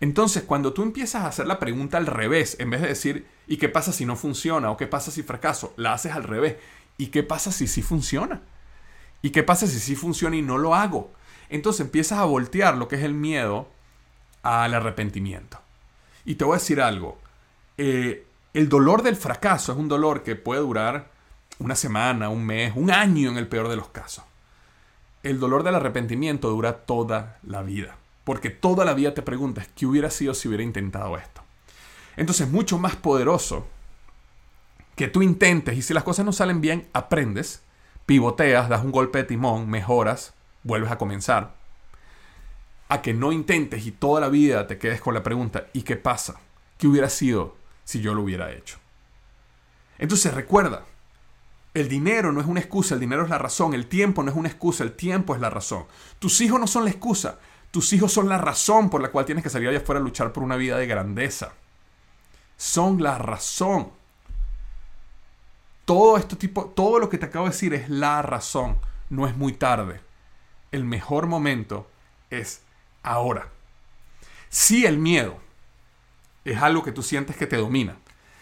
Entonces, 0.01 0.43
cuando 0.43 0.75
tú 0.75 0.83
empiezas 0.83 1.23
a 1.23 1.29
hacer 1.29 1.47
la 1.47 1.59
pregunta 1.59 1.97
al 1.97 2.07
revés, 2.07 2.57
en 2.59 2.69
vez 2.69 2.83
de 2.83 2.89
decir, 2.89 3.27
¿y 3.47 3.57
qué 3.57 3.71
pasa 3.71 3.93
si 3.93 4.05
no 4.05 4.17
funciona? 4.17 4.71
¿O 4.71 4.77
qué 4.77 4.87
pasa 4.87 5.11
si 5.11 5.23
fracaso? 5.23 5.73
La 5.79 5.95
haces 5.95 6.13
al 6.13 6.25
revés. 6.25 6.57
¿Y 6.99 7.07
qué 7.07 7.23
pasa 7.23 7.51
si 7.53 7.67
sí 7.67 7.81
funciona? 7.81 8.43
¿Y 9.23 9.31
qué 9.31 9.43
pasa 9.43 9.67
si 9.67 9.79
sí 9.79 9.97
funciona 9.97 10.37
y 10.37 10.43
no 10.43 10.59
lo 10.59 10.75
hago? 10.75 11.11
Entonces 11.55 11.83
empiezas 11.83 12.19
a 12.19 12.25
voltear 12.25 12.77
lo 12.77 12.89
que 12.89 12.97
es 12.97 13.05
el 13.05 13.15
miedo 13.15 13.69
al 14.43 14.75
arrepentimiento. 14.75 15.61
Y 16.25 16.35
te 16.35 16.45
voy 16.45 16.57
a 16.57 16.59
decir 16.59 16.81
algo. 16.81 17.17
Eh, 17.79 18.27
el 18.55 18.69
dolor 18.69 19.05
del 19.05 19.15
fracaso 19.15 19.71
es 19.71 19.79
un 19.79 19.87
dolor 19.87 20.25
que 20.25 20.35
puede 20.35 20.63
durar 20.63 21.13
una 21.61 21.77
semana, 21.77 22.29
un 22.29 22.45
mes, 22.45 22.73
un 22.75 22.91
año 22.91 23.31
en 23.31 23.37
el 23.37 23.47
peor 23.47 23.69
de 23.69 23.77
los 23.77 23.87
casos. 23.91 24.25
El 25.23 25.39
dolor 25.39 25.63
del 25.63 25.77
arrepentimiento 25.77 26.51
dura 26.51 26.73
toda 26.73 27.39
la 27.45 27.63
vida. 27.63 27.99
Porque 28.25 28.51
toda 28.51 28.85
la 28.85 28.95
vida 28.95 29.15
te 29.15 29.23
preguntas, 29.23 29.69
¿qué 29.77 29.87
hubiera 29.87 30.11
sido 30.11 30.35
si 30.35 30.49
hubiera 30.49 30.65
intentado 30.65 31.17
esto? 31.17 31.41
Entonces, 32.17 32.51
mucho 32.51 32.79
más 32.81 32.97
poderoso 32.97 33.65
que 34.97 35.07
tú 35.07 35.23
intentes 35.23 35.79
y 35.79 35.83
si 35.83 35.95
las 35.95 36.03
cosas 36.03 36.27
no 36.27 36.33
salen 36.33 36.61
bien, 36.61 36.89
aprendes, 36.93 37.63
pivoteas, 38.07 38.69
das 38.69 38.83
un 38.83 38.91
golpe 38.91 39.19
de 39.19 39.25
timón, 39.25 39.71
mejoras, 39.71 40.35
vuelves 40.65 40.91
a 40.91 40.99
comenzar. 40.99 41.55
a 42.89 43.01
que 43.01 43.15
no 43.15 43.33
intentes 43.33 43.87
y 43.87 43.93
toda 43.93 44.21
la 44.21 44.29
vida 44.29 44.67
te 44.67 44.79
quedes 44.79 45.01
con 45.01 45.15
la 45.15 45.23
pregunta, 45.23 45.67
¿y 45.73 45.83
qué 45.83 45.97
pasa? 45.97 46.37
¿Qué 46.77 46.87
hubiera 46.87 47.09
sido 47.09 47.57
si 47.83 48.01
yo 48.01 48.15
lo 48.15 48.23
hubiera 48.23 48.53
hecho? 48.53 48.79
Entonces 49.99 50.35
recuerda, 50.35 50.85
el 51.73 51.89
dinero 51.89 52.31
no 52.31 52.41
es 52.41 52.47
una 52.47 52.61
excusa, 52.61 52.95
el 52.95 53.01
dinero 53.01 53.25
es 53.25 53.31
la 53.31 53.39
razón, 53.39 53.75
el 53.75 53.87
tiempo 53.87 54.23
no 54.23 54.31
es 54.31 54.37
una 54.37 54.49
excusa, 54.49 54.85
el 54.85 54.93
tiempo 54.93 55.35
es 55.35 55.41
la 55.41 55.51
razón. 55.51 55.87
Tus 56.19 56.41
hijos 56.43 56.61
no 56.61 56.67
son 56.67 56.85
la 56.85 56.91
excusa, 56.91 57.39
tus 57.71 57.93
hijos 57.93 58.13
son 58.13 58.29
la 58.29 58.39
razón 58.39 58.91
por 58.91 59.01
la 59.03 59.11
cual 59.11 59.25
tienes 59.25 59.43
que 59.43 59.51
salir 59.51 59.69
allá 59.69 59.79
afuera 59.79 60.01
a 60.01 60.05
luchar 60.05 60.33
por 60.33 60.43
una 60.45 60.57
vida 60.57 60.77
de 60.77 60.87
grandeza. 60.87 61.55
Son 62.57 63.03
la 63.03 63.19
razón. 63.19 63.91
Todo 65.85 66.17
esto 66.17 66.37
tipo, 66.37 66.67
todo 66.67 66.99
lo 66.99 67.09
que 67.09 67.19
te 67.19 67.27
acabo 67.27 67.47
de 67.47 67.53
decir 67.53 67.75
es 67.75 67.89
la 67.89 68.23
razón. 68.23 68.79
No 69.11 69.27
es 69.27 69.37
muy 69.37 69.55
tarde. 69.55 70.01
El 70.75 70.83
mejor 70.83 71.29
momento 71.29 71.89
es 72.31 72.63
ahora. 73.05 73.47
Si 74.49 74.87
el 74.87 74.99
miedo 74.99 75.39
es 76.45 76.61
algo 76.61 76.83
que 76.83 76.91
tú 76.91 77.05
sientes 77.05 77.37
que 77.37 77.47
te 77.47 77.59
domina, 77.59 77.99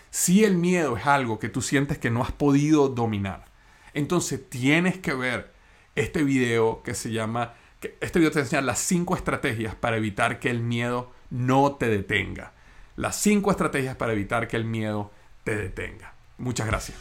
si 0.09 0.43
el 0.43 0.57
miedo 0.57 0.97
es 0.97 1.07
algo 1.07 1.39
que 1.39 1.51
tú 1.51 1.61
sientes 1.61 1.99
que 1.99 2.09
no 2.09 2.23
has 2.23 2.33
podido 2.33 2.89
dominar, 2.89 3.45
entonces 3.93 4.49
tienes 4.49 4.97
que 4.97 5.13
ver 5.13 5.53
este 5.95 6.25
video 6.25 6.83
que 6.83 6.95
se 6.95 7.13
llama, 7.13 7.53
este 8.01 8.19
video 8.19 8.33
te 8.33 8.41
enseña 8.41 8.63
las 8.63 8.79
cinco 8.79 9.15
estrategias 9.15 9.75
para 9.75 9.99
evitar 9.99 10.41
que 10.41 10.49
el 10.49 10.61
miedo 10.61 11.13
no 11.29 11.73
te 11.75 11.89
detenga. 11.89 12.55
Las 12.97 13.17
cinco 13.17 13.51
estrategias 13.51 13.95
para 13.97 14.15
evitar 14.15 14.49
que 14.49 14.57
el 14.57 14.65
miedo 14.65 15.11
te 15.45 15.55
detenga. 15.55 16.15
Muchas 16.39 16.67
gracias. 16.67 16.97